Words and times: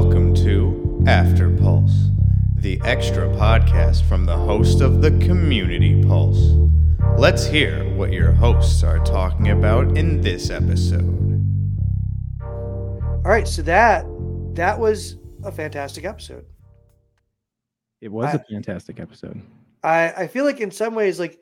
Welcome 0.00 0.32
to 0.36 1.02
After 1.08 1.50
Pulse, 1.56 2.10
the 2.54 2.80
extra 2.84 3.26
podcast 3.30 4.04
from 4.04 4.26
the 4.26 4.36
host 4.36 4.80
of 4.80 5.02
the 5.02 5.10
Community 5.10 6.04
Pulse. 6.04 6.54
Let's 7.18 7.44
hear 7.44 7.82
what 7.94 8.12
your 8.12 8.30
hosts 8.30 8.84
are 8.84 9.04
talking 9.04 9.48
about 9.48 9.98
in 9.98 10.20
this 10.20 10.50
episode. 10.50 11.02
All 12.40 13.22
right, 13.24 13.48
so 13.48 13.60
that 13.62 14.06
that 14.54 14.78
was 14.78 15.16
a 15.42 15.50
fantastic 15.50 16.04
episode. 16.04 16.46
It 18.00 18.12
was 18.12 18.32
a 18.32 18.38
I- 18.38 18.52
fantastic 18.52 19.00
episode. 19.00 19.42
I, 19.82 20.12
I 20.12 20.26
feel 20.28 20.44
like 20.44 20.60
in 20.60 20.70
some 20.70 20.94
ways, 20.94 21.18
like 21.18 21.40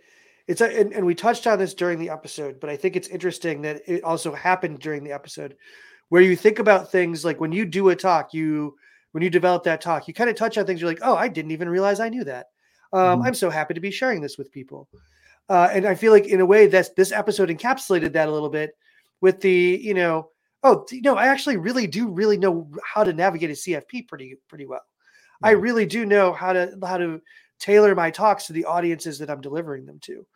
it's 0.49 0.63
a, 0.63 0.81
and, 0.81 0.95
and 0.95 1.05
we 1.05 1.15
touched 1.15 1.47
on 1.47 1.59
this 1.59 1.75
during 1.75 1.99
the 1.99 2.09
episode, 2.09 2.59
but 2.59 2.71
I 2.71 2.77
think 2.77 2.97
it's 2.97 3.09
interesting 3.09 3.61
that 3.63 3.83
it 3.87 4.03
also 4.03 4.33
happened 4.33 4.79
during 4.79 5.05
the 5.05 5.13
episode 5.13 5.57
where 6.09 6.23
you 6.23 6.37
think 6.37 6.59
about 6.59 6.91
things 6.91 7.25
like 7.25 7.41
when 7.41 7.53
you 7.53 7.65
do 7.67 7.89
a 7.89 7.97
talk, 7.97 8.33
you 8.33 8.77
when 9.13 9.23
you 9.23 9.31
develop 9.31 9.65
that 9.65 9.81
talk, 9.81 10.07
you 10.07 10.15
kind 10.15 10.29
of 10.31 10.37
touch 10.37 10.59
on 10.59 10.67
things. 10.67 10.81
You're 10.81 10.91
like, 10.91 11.01
oh, 11.03 11.17
I 11.17 11.29
didn't 11.29 11.51
even 11.53 11.69
realize 11.69 12.01
I 12.01 12.09
knew 12.11 12.25
that. 12.25 12.47
Um, 12.93 13.21
Mhm. 13.21 13.27
I'm 13.27 13.35
so 13.35 13.51
happy 13.51 13.75
to 13.75 13.81
be 13.81 13.91
sharing 13.91 14.21
this 14.21 14.37
with 14.39 14.53
people, 14.53 14.89
uh, 15.49 15.69
and 15.73 15.87
I 15.87 15.95
feel 15.95 16.13
like 16.13 16.27
in 16.27 16.41
a 16.41 16.47
way 16.47 16.67
that 16.67 16.95
this 16.97 17.13
episode 17.13 17.49
encapsulated 17.49 18.13
that 18.13 18.29
a 18.29 18.33
little 18.33 18.51
bit 18.51 18.77
with 19.21 19.41
the 19.41 19.81
you 19.83 19.95
know, 19.95 20.31
oh, 20.63 20.85
you 20.91 21.03
know, 21.03 21.17
I 21.17 21.27
actually 21.29 21.57
really 21.57 21.87
do 21.87 22.09
really 22.09 22.37
know 22.37 22.71
how 22.85 23.05
to 23.05 23.13
navigate 23.13 23.51
a 23.51 23.55
CFP 23.55 24.07
pretty 24.09 24.37
pretty 24.49 24.67
well. 24.67 24.83
I 25.43 25.51
really 25.51 25.87
do 25.87 26.07
know 26.07 26.33
how 26.33 26.53
to 26.53 26.79
how 26.83 26.99
to 26.99 27.21
tailor 27.59 27.95
my 27.95 28.11
talks 28.11 28.47
to 28.47 28.53
the 28.53 28.65
audiences 28.65 29.19
that 29.19 29.31
I'm 29.31 29.41
delivering 29.41 29.87
them 29.87 29.99
to. 30.01 30.27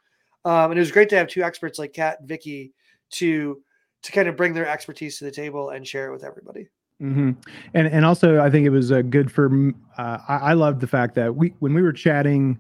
Um, 0.45 0.71
and 0.71 0.79
it 0.79 0.81
was 0.81 0.91
great 0.93 1.09
to 1.11 1.17
have 1.17 1.29
two 1.29 1.43
experts 1.43 1.79
like 1.79 1.93
Kat 1.93 2.19
and 2.21 2.29
Vicky 2.29 2.73
to 3.11 3.63
to 4.03 4.13
kind 4.13 4.29
of 4.29 4.37
bring 4.37 4.55
their 4.55 4.67
expertise 4.67 5.19
to 5.19 5.25
the 5.25 5.31
table 5.31 5.71
and 5.71 5.87
share 5.87 6.09
it 6.09 6.13
with 6.13 6.25
everybody. 6.25 6.69
hmm 6.99 7.33
And 7.75 7.87
and 7.87 8.05
also, 8.05 8.41
I 8.41 8.51
think 8.51 8.67
it 8.67 8.71
was 8.71 8.93
uh, 8.93 9.03
good 9.03 9.31
for. 9.31 9.51
Uh, 9.99 10.19
I, 10.29 10.37
I 10.37 10.53
loved 10.53 10.81
the 10.81 10.87
fact 10.87 11.15
that 11.17 11.35
we 11.35 11.55
when 11.59 11.75
we 11.75 11.83
were 11.83 11.93
chatting 11.93 12.59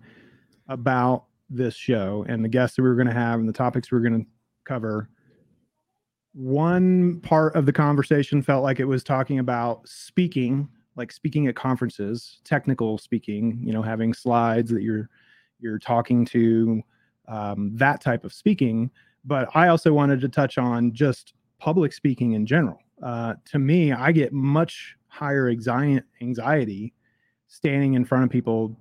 about 0.68 1.24
this 1.48 1.74
show 1.74 2.24
and 2.28 2.44
the 2.44 2.48
guests 2.48 2.76
that 2.76 2.82
we 2.82 2.88
were 2.88 2.94
going 2.94 3.08
to 3.08 3.12
have 3.12 3.40
and 3.40 3.48
the 3.48 3.52
topics 3.52 3.90
we 3.90 3.98
were 3.98 4.08
going 4.08 4.24
to 4.24 4.30
cover. 4.64 5.08
One 6.32 7.20
part 7.22 7.56
of 7.56 7.66
the 7.66 7.72
conversation 7.72 8.40
felt 8.40 8.62
like 8.62 8.78
it 8.78 8.84
was 8.84 9.02
talking 9.02 9.40
about 9.40 9.86
speaking, 9.88 10.68
like 10.94 11.10
speaking 11.10 11.48
at 11.48 11.56
conferences, 11.56 12.38
technical 12.44 12.98
speaking. 12.98 13.60
You 13.62 13.72
know, 13.72 13.82
having 13.82 14.14
slides 14.14 14.70
that 14.70 14.82
you're 14.82 15.08
you're 15.58 15.78
talking 15.78 16.24
to, 16.26 16.82
um, 17.28 17.72
that 17.74 18.00
type 18.00 18.24
of 18.24 18.32
speaking. 18.32 18.90
But 19.24 19.48
I 19.54 19.68
also 19.68 19.92
wanted 19.92 20.20
to 20.22 20.28
touch 20.28 20.58
on 20.58 20.92
just 20.92 21.34
public 21.58 21.92
speaking 21.92 22.32
in 22.32 22.46
general. 22.46 22.78
Uh, 23.02 23.34
to 23.46 23.58
me, 23.58 23.92
I 23.92 24.12
get 24.12 24.32
much 24.32 24.96
higher 25.08 25.48
anxiety, 25.48 26.04
anxiety 26.20 26.94
standing 27.48 27.94
in 27.94 28.04
front 28.04 28.24
of 28.24 28.30
people 28.30 28.76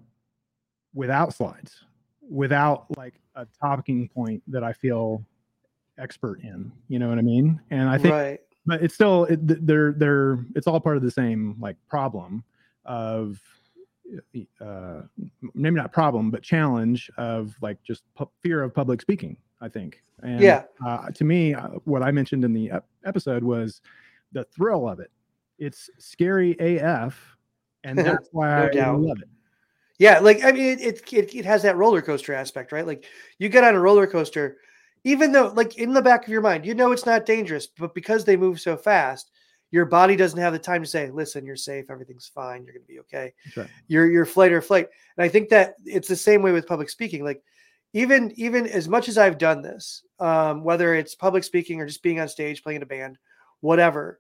without 0.94 1.34
slides, 1.34 1.84
without 2.30 2.86
like 2.98 3.16
a 3.36 3.48
talking 3.62 4.08
point 4.08 4.42
that 4.48 4.64
I 4.64 4.74
feel 4.74 5.24
expert 5.98 6.42
in. 6.42 6.72
You 6.88 7.00
know 7.00 7.10
what 7.10 7.18
I 7.18 7.22
mean? 7.22 7.60
And 7.70 7.90
I 7.90 7.98
think, 7.98 8.14
right. 8.14 8.40
but 8.66 8.82
it's 8.82 8.94
still 8.94 9.26
it, 9.26 9.66
they're 9.66 9.94
they're 9.94 10.40
it's 10.56 10.68
all 10.68 10.80
part 10.80 10.98
of 10.98 11.04
the 11.04 11.12
same 11.12 11.56
like 11.60 11.76
problem 11.88 12.44
of 12.86 13.40
uh 14.62 15.02
maybe 15.54 15.76
not 15.76 15.92
problem 15.92 16.32
but 16.32 16.42
challenge 16.42 17.12
of 17.18 17.56
like 17.62 17.82
just 17.84 18.04
pu- 18.16 18.30
fear 18.42 18.64
of 18.64 18.74
public 18.74 19.02
speaking 19.02 19.38
i 19.62 19.70
think 19.70 20.02
and 20.24 20.44
Yeah. 20.44 20.64
uh, 20.86 21.10
to 21.12 21.24
me 21.24 21.54
uh, 21.54 21.70
what 21.86 22.02
i 22.02 22.12
mentioned 22.12 22.44
in 22.44 22.54
the 22.54 22.72
ep- 22.72 22.88
episode 23.06 23.44
was 23.44 23.82
the 24.32 24.44
thrill 24.46 24.88
of 24.90 25.00
it 25.00 25.12
it's 25.60 25.90
scary 26.00 26.58
af 26.60 27.38
and 27.84 27.98
that's 28.06 28.30
why 28.32 28.70
No 28.74 28.82
i 28.82 28.96
love 28.96 29.18
it 29.22 29.30
Yeah, 30.00 30.20
like 30.20 30.44
I 30.44 30.52
mean, 30.54 30.80
it, 30.80 30.82
it 30.82 31.14
it 31.14 31.36
it 31.36 31.46
has 31.46 31.62
that 31.64 31.76
roller 31.78 32.02
coaster 32.02 32.34
aspect, 32.34 32.72
right? 32.72 32.88
Like 32.88 33.06
you 33.38 33.50
get 33.50 33.66
on 33.66 33.76
a 33.76 33.80
roller 33.80 34.08
coaster, 34.08 34.58
even 35.04 35.32
though 35.34 35.52
like 35.56 35.78
in 35.78 35.94
the 35.94 36.02
back 36.02 36.24
of 36.24 36.30
your 36.30 36.42
mind, 36.42 36.66
you 36.66 36.74
know 36.74 36.94
it's 36.94 37.06
not 37.06 37.26
dangerous, 37.26 37.68
but 37.68 37.94
because 37.94 38.24
they 38.24 38.38
move 38.38 38.62
so 38.62 38.78
fast, 38.78 39.32
your 39.72 39.86
body 39.86 40.16
doesn't 40.16 40.40
have 40.40 40.54
the 40.54 40.60
time 40.60 40.82
to 40.82 40.88
say, 40.88 41.10
"Listen, 41.12 41.46
you're 41.46 41.56
safe, 41.56 41.86
everything's 41.90 42.28
fine, 42.28 42.64
you're 42.64 42.74
gonna 42.74 42.86
be 42.88 43.00
okay." 43.02 43.34
Right. 43.56 43.70
You're 43.88 44.10
you're 44.10 44.26
flight 44.26 44.52
or 44.52 44.62
flight, 44.62 44.90
and 45.18 45.24
I 45.24 45.30
think 45.30 45.50
that 45.50 45.76
it's 45.86 46.08
the 46.08 46.16
same 46.16 46.42
way 46.42 46.52
with 46.52 46.68
public 46.68 46.90
speaking. 46.90 47.24
Like 47.24 47.44
even 47.94 48.32
even 48.36 48.68
as 48.68 48.88
much 48.88 49.08
as 49.10 49.18
I've 49.18 49.38
done 49.38 49.62
this, 49.62 50.04
um, 50.20 50.64
whether 50.64 50.94
it's 50.96 51.16
public 51.16 51.44
speaking 51.44 51.80
or 51.82 51.86
just 51.88 52.04
being 52.04 52.20
on 52.20 52.28
stage 52.28 52.64
playing 52.64 52.78
in 52.78 52.84
a 52.84 52.88
band, 52.88 53.18
whatever, 53.62 54.20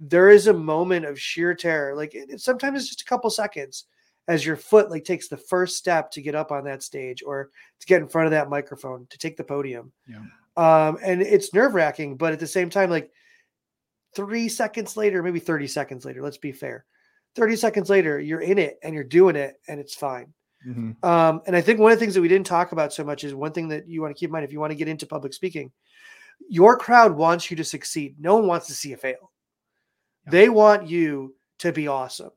there 0.00 0.30
is 0.30 0.46
a 0.46 0.52
moment 0.52 1.04
of 1.06 1.20
sheer 1.20 1.54
terror. 1.54 1.94
Like 1.94 2.14
it, 2.14 2.30
it- 2.30 2.40
sometimes 2.40 2.80
it's 2.80 2.88
just 2.88 3.02
a 3.02 3.06
couple 3.06 3.30
seconds 3.30 3.84
as 4.28 4.44
your 4.44 4.56
foot 4.56 4.90
like 4.90 5.04
takes 5.04 5.28
the 5.28 5.36
first 5.36 5.76
step 5.76 6.10
to 6.10 6.20
get 6.20 6.34
up 6.34 6.50
on 6.50 6.64
that 6.64 6.82
stage 6.82 7.22
or 7.24 7.50
to 7.80 7.86
get 7.86 8.02
in 8.02 8.08
front 8.08 8.26
of 8.26 8.32
that 8.32 8.50
microphone 8.50 9.06
to 9.08 9.18
take 9.18 9.36
the 9.36 9.44
podium. 9.44 9.92
Yeah. 10.08 10.18
Um, 10.56 10.98
and 11.02 11.22
it's 11.22 11.54
nerve 11.54 11.74
wracking, 11.74 12.16
but 12.16 12.32
at 12.32 12.40
the 12.40 12.46
same 12.46 12.68
time, 12.68 12.90
like 12.90 13.10
three 14.16 14.48
seconds 14.48 14.96
later, 14.96 15.22
maybe 15.22 15.38
30 15.38 15.66
seconds 15.68 16.04
later, 16.04 16.22
let's 16.22 16.38
be 16.38 16.52
fair. 16.52 16.84
30 17.36 17.54
seconds 17.56 17.90
later, 17.90 18.18
you're 18.18 18.40
in 18.40 18.58
it 18.58 18.78
and 18.82 18.94
you're 18.94 19.04
doing 19.04 19.36
it 19.36 19.54
and 19.68 19.78
it's 19.78 19.94
fine. 19.94 20.32
Mhm. 20.66 20.96
Um, 21.04 21.42
and 21.46 21.54
I 21.54 21.60
think 21.60 21.78
one 21.78 21.92
of 21.92 21.98
the 21.98 22.00
things 22.04 22.14
that 22.14 22.22
we 22.22 22.28
didn't 22.28 22.46
talk 22.46 22.72
about 22.72 22.92
so 22.92 23.04
much 23.04 23.22
is 23.22 23.34
one 23.34 23.52
thing 23.52 23.68
that 23.68 23.86
you 23.88 24.00
want 24.00 24.16
to 24.16 24.18
keep 24.18 24.28
in 24.28 24.32
mind 24.32 24.44
if 24.44 24.52
you 24.52 24.58
want 24.58 24.70
to 24.72 24.76
get 24.76 24.88
into 24.88 25.06
public 25.06 25.34
speaking, 25.34 25.70
your 26.48 26.76
crowd 26.78 27.12
wants 27.12 27.50
you 27.50 27.56
to 27.58 27.64
succeed. 27.64 28.16
No 28.18 28.36
one 28.36 28.46
wants 28.46 28.66
to 28.68 28.74
see 28.74 28.88
you 28.90 28.96
fail. 28.96 29.32
Yeah. 30.24 30.30
They 30.32 30.48
want 30.48 30.88
you 30.88 31.36
to 31.58 31.72
be 31.72 31.86
awesome. 31.88 32.30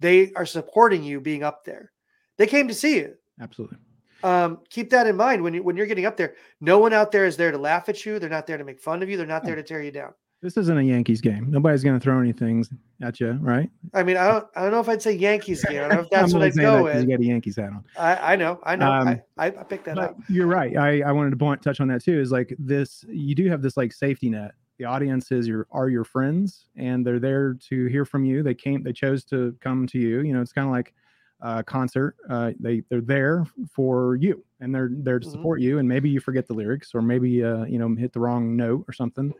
They 0.00 0.32
are 0.32 0.46
supporting 0.46 1.04
you 1.04 1.20
being 1.20 1.42
up 1.42 1.64
there. 1.64 1.92
They 2.38 2.46
came 2.46 2.68
to 2.68 2.74
see 2.74 2.96
you. 2.96 3.14
absolutely 3.40 3.78
Um, 4.24 4.60
keep 4.70 4.90
that 4.90 5.06
in 5.06 5.16
mind 5.16 5.42
when 5.42 5.54
you 5.54 5.62
when 5.62 5.76
you're 5.76 5.86
getting 5.86 6.06
up 6.06 6.16
there. 6.16 6.36
No 6.60 6.78
one 6.78 6.92
out 6.92 7.12
there 7.12 7.26
is 7.26 7.36
there 7.36 7.50
to 7.52 7.58
laugh 7.58 7.88
at 7.88 8.04
you. 8.06 8.18
They're 8.18 8.30
not 8.30 8.46
there 8.46 8.58
to 8.58 8.64
make 8.64 8.80
fun 8.80 9.02
of 9.02 9.10
you. 9.10 9.16
They're 9.16 9.26
not 9.26 9.44
there 9.44 9.56
to 9.56 9.62
tear 9.62 9.82
you 9.82 9.90
down. 9.92 10.14
This 10.42 10.56
isn't 10.56 10.76
a 10.76 10.82
yankees 10.82 11.20
game 11.20 11.50
nobody's 11.50 11.82
going 11.84 11.98
to 11.98 12.02
throw 12.02 12.20
anything 12.20 12.64
at 13.00 13.20
you 13.20 13.32
right 13.40 13.70
I 13.94 14.02
mean, 14.02 14.16
I 14.16 14.28
don't 14.28 14.46
I 14.56 14.62
don't 14.62 14.70
know 14.72 14.80
if 14.80 14.88
I'd 14.88 15.02
say 15.02 15.12
Yankees 15.12 15.64
game. 15.64 15.78
I 15.84 15.88
don't 15.88 15.94
know 15.96 16.00
if 16.00 16.10
that's 16.10 16.32
what 16.32 16.42
I'd 16.42 16.54
go 16.56 16.84
with. 16.84 17.02
you 17.02 17.08
got 17.08 17.20
a 17.20 17.24
yankees 17.24 17.56
hat 17.56 17.66
on 17.70 17.84
I, 17.98 18.32
I 18.32 18.36
know, 18.36 18.58
I 18.64 18.76
know. 18.76 18.90
Um, 18.90 19.20
I, 19.38 19.46
I, 19.46 19.50
picked 19.50 19.84
that 19.86 19.98
up. 19.98 20.16
you're 20.28 20.46
right. 20.46 20.76
I, 20.76 21.00
I 21.02 21.12
wanted 21.12 21.30
to 21.30 21.36
point 21.36 21.62
touch 21.62 21.80
on 21.80 21.88
that 21.88 22.02
too. 22.04 22.18
Is 22.20 22.30
like 22.32 22.54
this 22.58 23.04
you 23.08 23.34
do 23.34 23.48
have 23.50 23.60
this 23.62 23.76
like 23.76 23.92
safety 23.92 24.30
net. 24.30 24.52
The 24.78 24.84
audience 24.86 25.30
is 25.30 25.46
your 25.46 25.66
are 25.72 25.88
your 25.88 26.04
friends 26.04 26.66
and 26.76 27.06
they're 27.06 27.18
there 27.20 27.54
to 27.68 27.86
hear 27.86 28.04
from 28.04 28.24
you. 28.24 28.42
They 28.42 28.54
came 28.54 28.82
they 28.82 28.92
chose 28.92 29.24
to 29.26 29.54
come 29.60 29.86
to 29.88 29.98
you. 29.98 30.20
You 30.22 30.32
know, 30.32 30.40
it's 30.40 30.52
kind 30.52 30.66
of 30.66 30.72
like 30.72 30.94
a 31.40 31.62
concert. 31.62 32.16
Uh, 32.30 32.52
they 32.60 32.82
they're 32.88 33.00
there 33.00 33.44
for 33.70 34.16
you 34.16 34.42
and 34.60 34.74
they're 34.74 34.90
there 34.92 35.18
to 35.18 35.26
Mhm. 35.26 35.32
support 35.32 35.60
you. 35.60 35.78
And 35.78 35.88
maybe 35.88 36.08
you 36.08 36.20
forget 36.20 36.46
the 36.46 36.54
lyrics 36.54 36.94
or 36.94 37.02
maybe 37.02 37.44
uh, 37.44 37.64
you 37.64 37.78
know 37.78 37.94
hit 37.94 38.12
the 38.12 38.20
wrong 38.20 38.56
note 38.56 38.84
or 38.88 38.92
something. 38.92 39.32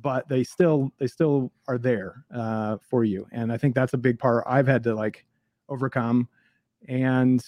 But 0.00 0.28
they 0.28 0.44
still 0.44 0.92
they 0.98 1.06
still 1.06 1.52
are 1.68 1.78
there 1.78 2.24
uh, 2.34 2.76
for 2.88 3.04
you. 3.04 3.26
And 3.32 3.52
I 3.52 3.56
think 3.56 3.74
that's 3.74 3.94
a 3.94 3.98
big 3.98 4.18
part 4.18 4.44
I've 4.46 4.66
had 4.66 4.82
to 4.84 4.94
like 4.94 5.24
overcome. 5.68 6.28
And 6.88 7.44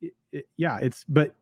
it, 0.00 0.12
it, 0.32 0.46
yeah, 0.56 0.78
it's 0.80 1.04
but 1.08 1.34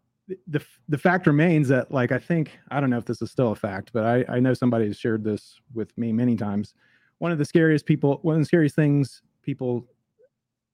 the 0.46 0.62
the 0.88 0.98
fact 0.98 1.26
remains 1.26 1.68
that 1.68 1.90
like 1.90 2.12
I 2.12 2.18
think 2.18 2.58
I 2.70 2.80
don't 2.80 2.90
know 2.90 2.98
if 2.98 3.04
this 3.04 3.22
is 3.22 3.30
still 3.30 3.52
a 3.52 3.56
fact, 3.56 3.90
but 3.92 4.04
I 4.04 4.24
I 4.36 4.40
know 4.40 4.52
somebody 4.54 4.86
has 4.86 4.98
shared 4.98 5.24
this 5.24 5.58
with 5.74 5.96
me 5.96 6.12
many 6.12 6.36
times. 6.36 6.74
One 7.18 7.32
of 7.32 7.38
the 7.38 7.44
scariest 7.44 7.86
people, 7.86 8.18
one 8.22 8.34
of 8.34 8.40
the 8.40 8.46
scariest 8.46 8.74
things 8.74 9.22
people, 9.42 9.86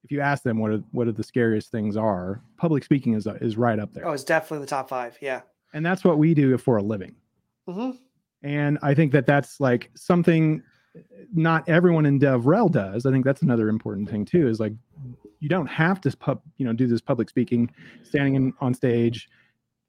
if 0.02 0.10
you 0.10 0.20
ask 0.20 0.42
them 0.42 0.58
what 0.58 0.70
are, 0.72 0.82
what 0.92 1.06
are 1.08 1.12
the 1.12 1.22
scariest 1.22 1.70
things 1.70 1.96
are, 1.96 2.40
public 2.56 2.84
speaking 2.84 3.14
is 3.14 3.26
is 3.40 3.56
right 3.56 3.78
up 3.78 3.92
there, 3.94 4.06
Oh, 4.08 4.12
it's 4.12 4.24
definitely 4.24 4.64
the 4.64 4.70
top 4.70 4.88
five. 4.88 5.16
Yeah. 5.20 5.42
and 5.74 5.84
that's 5.84 6.04
what 6.04 6.18
we 6.18 6.34
do 6.34 6.56
for 6.58 6.78
a 6.78 6.82
living. 6.82 7.14
hmm 7.68 7.90
And 8.42 8.78
I 8.82 8.94
think 8.94 9.12
that 9.12 9.26
that's 9.26 9.60
like 9.60 9.90
something 9.94 10.62
not 11.32 11.68
everyone 11.68 12.06
in 12.06 12.18
DevRel 12.18 12.70
does. 12.70 13.06
I 13.06 13.10
think 13.10 13.24
that's 13.24 13.42
another 13.42 13.68
important 13.68 14.08
thing 14.08 14.24
too. 14.24 14.48
Is 14.48 14.60
like 14.60 14.72
you 15.40 15.48
don't 15.48 15.66
have 15.66 16.00
to 16.02 16.16
pub, 16.16 16.42
you 16.56 16.66
know, 16.66 16.72
do 16.72 16.86
this 16.86 17.00
public 17.00 17.28
speaking, 17.28 17.70
standing 18.02 18.34
in, 18.34 18.52
on 18.60 18.74
stage, 18.74 19.28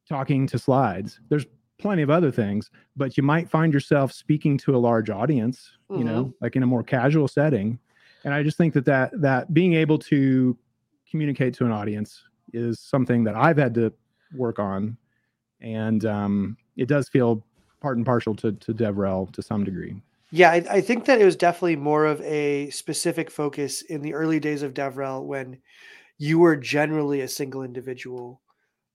talking 0.08 0.46
to 0.48 0.60
slides. 0.60 1.20
There's 1.30 1.46
plenty 1.80 2.02
of 2.02 2.10
other 2.10 2.32
things, 2.32 2.70
but 2.96 3.18
you 3.18 3.24
might 3.24 3.50
find 3.50 3.74
yourself 3.74 4.12
speaking 4.12 4.58
to 4.60 4.76
a 4.76 4.78
large 4.78 5.10
audience, 5.10 5.72
you 5.90 6.04
know, 6.04 6.34
like 6.42 6.56
in 6.56 6.64
a 6.64 6.68
more 6.68 6.84
casual 6.84 7.28
setting. 7.28 7.80
And 8.26 8.34
I 8.34 8.44
just 8.44 8.58
think 8.58 8.74
that 8.74 8.86
that 8.86 9.12
that 9.22 9.54
being 9.54 9.74
able 9.74 9.98
to 10.00 10.58
communicate 11.10 11.54
to 11.56 11.66
an 11.66 11.72
audience 11.72 12.22
is 12.54 12.80
something 12.80 13.24
that 13.24 13.36
I've 13.36 13.58
had 13.58 13.74
to 13.76 13.94
work 14.36 14.60
on, 14.60 14.98
and 15.62 16.04
um, 16.06 16.58
it 16.76 16.88
does 16.88 17.08
feel 17.10 17.46
part 17.82 17.98
and 17.98 18.06
partial 18.06 18.36
to 18.36 18.52
to 18.54 18.74
DevRel 18.74 19.32
to 19.34 19.42
some 19.42 19.64
degree. 19.64 20.02
Yeah, 20.32 20.52
I, 20.52 20.64
I 20.70 20.82
think 20.82 21.06
that 21.06 21.20
it 21.20 21.26
was 21.26 21.36
definitely 21.36 21.76
more 21.76 22.06
of 22.06 22.22
a 22.22 22.70
specific 22.70 23.32
focus 23.32 23.82
in 23.82 24.02
the 24.02 24.14
early 24.14 24.40
days 24.40 24.62
of 24.62 24.76
DevRel 24.76 25.26
when 25.26 25.58
you 26.20 26.38
were 26.38 26.56
generally 26.56 27.22
a 27.22 27.28
single 27.28 27.64
individual 27.64 28.42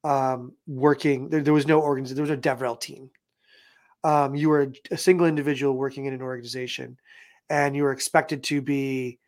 um, 0.04 0.52
working. 0.66 1.28
There, 1.28 1.42
there 1.42 1.52
was 1.52 1.66
no 1.66 1.80
organization. 1.80 2.16
There 2.16 2.34
was 2.34 2.38
a 2.38 2.40
DevRel 2.40 2.80
team. 2.80 3.10
Um, 4.04 4.34
you 4.34 4.50
were 4.50 4.72
a, 4.90 4.96
single 4.98 5.26
individual 5.26 5.74
working 5.74 6.04
in 6.04 6.12
an 6.12 6.22
organization, 6.22 6.98
and 7.48 7.74
you 7.74 7.82
were 7.82 7.92
expected 7.92 8.44
to 8.44 8.60
be 8.60 9.18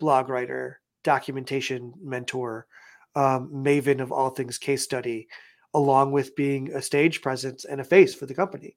blog 0.00 0.30
writer, 0.30 0.80
documentation 1.04 1.92
mentor, 2.02 2.66
um, 3.14 3.50
maven 3.52 4.00
of 4.00 4.10
all 4.10 4.30
things 4.30 4.56
case 4.56 4.82
study, 4.82 5.28
along 5.74 6.10
with 6.10 6.34
being 6.34 6.72
a 6.72 6.80
stage 6.80 7.20
presence 7.20 7.66
and 7.66 7.80
a 7.80 7.84
face 7.84 8.14
for 8.14 8.24
the 8.24 8.34
company. 8.34 8.76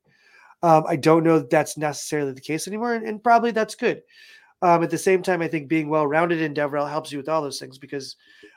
Um, 0.63 0.85
I 0.87 0.95
don't 0.95 1.23
know 1.23 1.39
that 1.39 1.49
that's 1.49 1.77
necessarily 1.77 2.33
the 2.33 2.41
case 2.41 2.67
anymore, 2.67 2.95
and, 2.95 3.07
and 3.07 3.23
probably 3.23 3.51
that's 3.51 3.75
good. 3.75 4.01
Um, 4.61 4.83
at 4.83 4.89
the 4.89 4.97
same 4.97 5.21
time, 5.21 5.41
I 5.41 5.47
think 5.47 5.67
being 5.67 5.87
well 5.87 6.07
rounded 6.07 6.41
in 6.41 6.53
DevRel 6.53 6.89
helps 6.89 7.11
you 7.11 7.19
with 7.19 7.29
all 7.29 7.43
those 7.43 7.59
things 7.59 7.77
because 7.77 8.15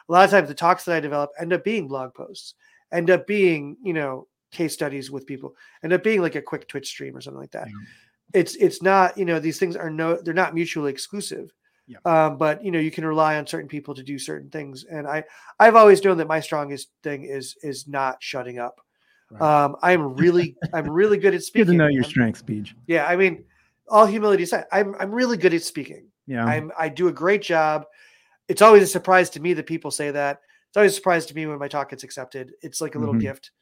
a 0.09 0.13
lot 0.13 0.25
of 0.25 0.31
times 0.31 0.49
the 0.49 0.55
talks 0.55 0.85
that 0.85 0.97
I 0.97 1.01
develop 1.01 1.31
end 1.39 1.53
up 1.53 1.63
being 1.63 1.89
blog 1.89 2.15
posts, 2.15 2.55
end 2.91 3.11
up 3.11 3.27
being, 3.27 3.77
you 3.83 3.93
know, 3.93 4.27
case 4.51 4.73
studies 4.73 5.11
with 5.11 5.27
people, 5.27 5.55
end 5.85 5.93
up 5.93 6.03
being 6.03 6.23
like 6.23 6.37
a 6.37 6.43
quick 6.43 6.69
Twitch 6.69 6.89
stream 6.89 7.17
or 7.17 7.21
something 7.21 7.41
like 7.41 7.51
that. 7.51 7.69
Yeah. 7.69 8.41
It's 8.41 8.55
it's 8.57 8.81
not, 8.81 9.19
you 9.19 9.27
know, 9.27 9.39
these 9.41 9.59
things 9.59 9.77
are 9.77 9.91
no 9.91 10.17
they're 10.17 10.33
not 10.33 10.55
mutually 10.55 10.91
exclusive. 10.91 11.53
Yeah. 11.87 11.99
Um, 12.05 12.39
but 12.39 12.65
you 12.65 12.71
know, 12.71 12.79
you 12.79 12.91
can 12.91 13.05
rely 13.05 13.37
on 13.37 13.47
certain 13.47 13.69
people 13.69 13.95
to 13.95 14.03
do 14.03 14.19
certain 14.19 14.49
things. 14.49 14.85
And 14.85 15.07
I 15.07 15.25
I've 15.59 15.77
always 15.77 16.03
known 16.03 16.17
that 16.19 16.29
my 16.29 16.41
strongest 16.41 16.91
thing 17.03 17.25
is 17.25 17.57
is 17.63 17.87
not 17.87 18.23
shutting 18.23 18.59
up. 18.59 18.81
Right. 19.31 19.65
Um, 19.65 19.77
I'm 19.83 20.15
really 20.17 20.57
I'm 20.73 20.91
really 20.91 21.19
good 21.19 21.35
at 21.35 21.43
speaking. 21.43 21.67
Good 21.67 21.73
to 21.73 21.79
know 21.79 21.87
your 21.89 22.03
strengths, 22.03 22.43
Beach. 22.43 22.75
Yeah, 22.87 23.07
I 23.07 23.17
mean, 23.17 23.45
all 23.89 24.07
humility 24.07 24.43
aside, 24.43 24.65
I'm 24.73 24.95
I'm 24.99 25.13
really 25.13 25.37
good 25.37 25.55
at 25.55 25.63
speaking. 25.63 26.07
Yeah, 26.27 26.45
I'm 26.45 26.73
I 26.79 26.89
do 26.89 27.09
a 27.09 27.13
great 27.13 27.43
job. 27.43 27.87
It's 28.49 28.63
always 28.63 28.83
a 28.83 28.87
surprise 28.87 29.31
to 29.31 29.41
me 29.41 29.53
that 29.55 29.67
people 29.67 29.91
say 29.91 30.11
that. 30.11 30.41
It's 30.69 30.77
always 30.77 30.93
a 30.93 30.97
surprise 30.97 31.27
to 31.27 31.35
me 31.35 31.47
when 31.47 31.59
my 31.59 31.69
talk 31.69 31.91
gets 31.91 32.03
accepted. 32.03 32.53
It's 32.63 32.81
like 32.81 32.95
a 32.95 32.99
little 32.99 33.15
mm-hmm. 33.15 33.23
gift, 33.23 33.53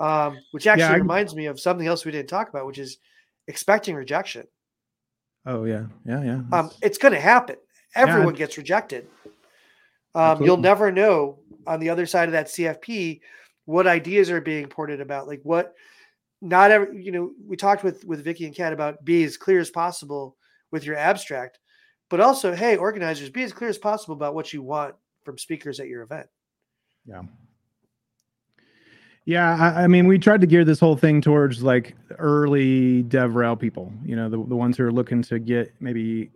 um, 0.00 0.38
which 0.52 0.66
actually 0.66 0.84
yeah, 0.84 0.94
reminds 0.94 1.34
me 1.34 1.46
of 1.46 1.60
something 1.60 1.86
else 1.86 2.04
we 2.04 2.12
didn't 2.12 2.28
talk 2.28 2.48
about, 2.48 2.66
which 2.66 2.78
is 2.78 2.98
expecting 3.48 3.94
rejection. 3.94 4.46
Oh 5.44 5.64
yeah, 5.64 5.86
yeah, 6.06 6.22
yeah. 6.22 6.40
Um, 6.52 6.70
it's 6.80 6.98
going 6.98 7.12
to 7.12 7.20
happen. 7.20 7.56
Everyone 7.94 8.34
yeah. 8.34 8.38
gets 8.38 8.56
rejected. 8.56 9.06
Um, 10.14 10.42
you'll 10.42 10.56
never 10.56 10.90
know 10.92 11.38
on 11.66 11.80
the 11.80 11.90
other 11.90 12.06
side 12.06 12.28
of 12.28 12.32
that 12.32 12.46
CFP 12.46 13.20
what 13.64 13.86
ideas 13.86 14.30
are 14.30 14.40
being 14.40 14.66
ported 14.66 15.00
about, 15.00 15.26
like 15.26 15.40
what 15.42 15.74
not 16.40 16.70
every 16.70 17.02
you 17.02 17.12
know 17.12 17.32
we 17.46 17.56
talked 17.56 17.84
with 17.84 18.04
with 18.04 18.24
Vicky 18.24 18.46
and 18.46 18.54
Kat 18.54 18.72
about 18.72 19.04
be 19.04 19.24
as 19.24 19.36
clear 19.36 19.60
as 19.60 19.70
possible 19.70 20.36
with 20.70 20.84
your 20.84 20.96
abstract, 20.96 21.58
but 22.10 22.20
also 22.20 22.54
hey 22.54 22.76
organizers 22.76 23.30
be 23.30 23.42
as 23.42 23.52
clear 23.52 23.70
as 23.70 23.78
possible 23.78 24.14
about 24.14 24.34
what 24.34 24.52
you 24.52 24.62
want 24.62 24.94
from 25.24 25.38
speakers 25.38 25.80
at 25.80 25.86
your 25.86 26.02
event. 26.02 26.26
Yeah. 27.06 27.22
Yeah, 29.24 29.56
I, 29.56 29.84
I, 29.84 29.86
mean, 29.86 30.08
we 30.08 30.18
tried 30.18 30.40
to 30.40 30.48
gear 30.48 30.64
this 30.64 30.80
whole 30.80 30.96
thing 30.96 31.20
towards 31.20 31.62
like 31.62 31.94
early 32.18 33.04
DevRel 33.04 33.58
people, 33.58 33.92
you 34.04 34.16
know, 34.16 34.28
the, 34.28 34.36
the 34.36 34.56
ones 34.56 34.76
who 34.76 34.84
are 34.84 34.90
looking 34.90 35.22
to 35.22 35.38
get 35.38 35.72
maybe 35.78 36.30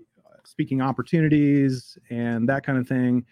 speaking 0.44 0.80
opportunities 0.80 1.98
and 2.10 2.48
that 2.48 2.64
kind 2.64 2.78
of 2.78 2.86
thing. 2.86 3.24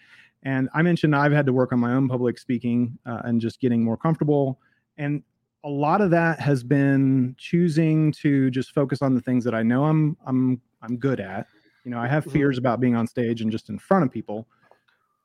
And 0.44 0.69
I 0.75 0.82
mentioned 0.82 1.17
I've 1.17 1.32
had 1.32 1.46
to 1.46 1.52
work 1.52 1.73
on 1.73 1.81
my 1.81 1.93
own 1.93 2.08
public 2.08 2.38
speaking 2.38 2.99
uh, 3.06 3.23
and 3.25 3.41
just 3.41 3.61
getting 3.61 3.82
more 3.82 3.96
comfortable. 3.96 4.61
And 4.99 5.23
a 5.64 5.69
lot 5.69 6.02
of 6.02 6.11
that 6.11 6.38
has 6.41 6.62
been 6.62 7.35
choosing 7.38 8.12
to 8.12 8.50
just 8.50 8.73
focus 8.73 9.00
on 9.00 9.14
the 9.14 9.20
things 9.20 9.44
that 9.44 9.55
I 9.55 9.62
know 9.62 9.85
I'm 9.85 10.17
I'm 10.26 10.61
I'm 10.82 10.99
good 10.99 11.20
at. 11.20 11.46
You 11.85 11.91
know, 11.91 11.99
I 11.99 12.06
have 12.06 12.25
mm-hmm. 12.25 12.32
fears 12.32 12.58
about 12.58 12.81
being 12.81 12.94
on 12.94 13.06
stage 13.06 13.41
and 13.41 13.50
just 13.50 13.70
in 13.70 13.79
front 13.79 14.05
of 14.05 14.11
people. 14.11 14.46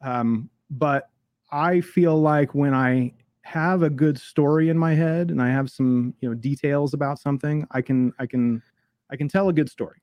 Um, 0.01 0.49
but 0.69 1.09
I 1.51 1.81
feel 1.81 2.19
like 2.19 2.55
when 2.55 2.73
I 2.73 3.13
have 3.41 3.83
a 3.83 3.89
good 3.89 4.17
story 4.17 4.69
in 4.69 4.77
my 4.77 4.93
head 4.93 5.31
and 5.31 5.41
I 5.41 5.49
have 5.49 5.69
some, 5.69 6.13
you 6.21 6.29
know, 6.29 6.35
details 6.35 6.93
about 6.93 7.19
something, 7.19 7.67
I 7.71 7.81
can 7.81 8.13
I 8.19 8.25
can 8.25 8.61
I 9.09 9.17
can 9.17 9.27
tell 9.27 9.49
a 9.49 9.53
good 9.53 9.69
story. 9.69 10.01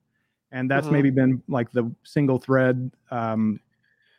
And 0.52 0.70
that's 0.70 0.86
mm-hmm. 0.86 0.94
maybe 0.94 1.10
been 1.10 1.42
like 1.48 1.72
the 1.72 1.90
single 2.04 2.38
thread 2.38 2.90
um, 3.10 3.60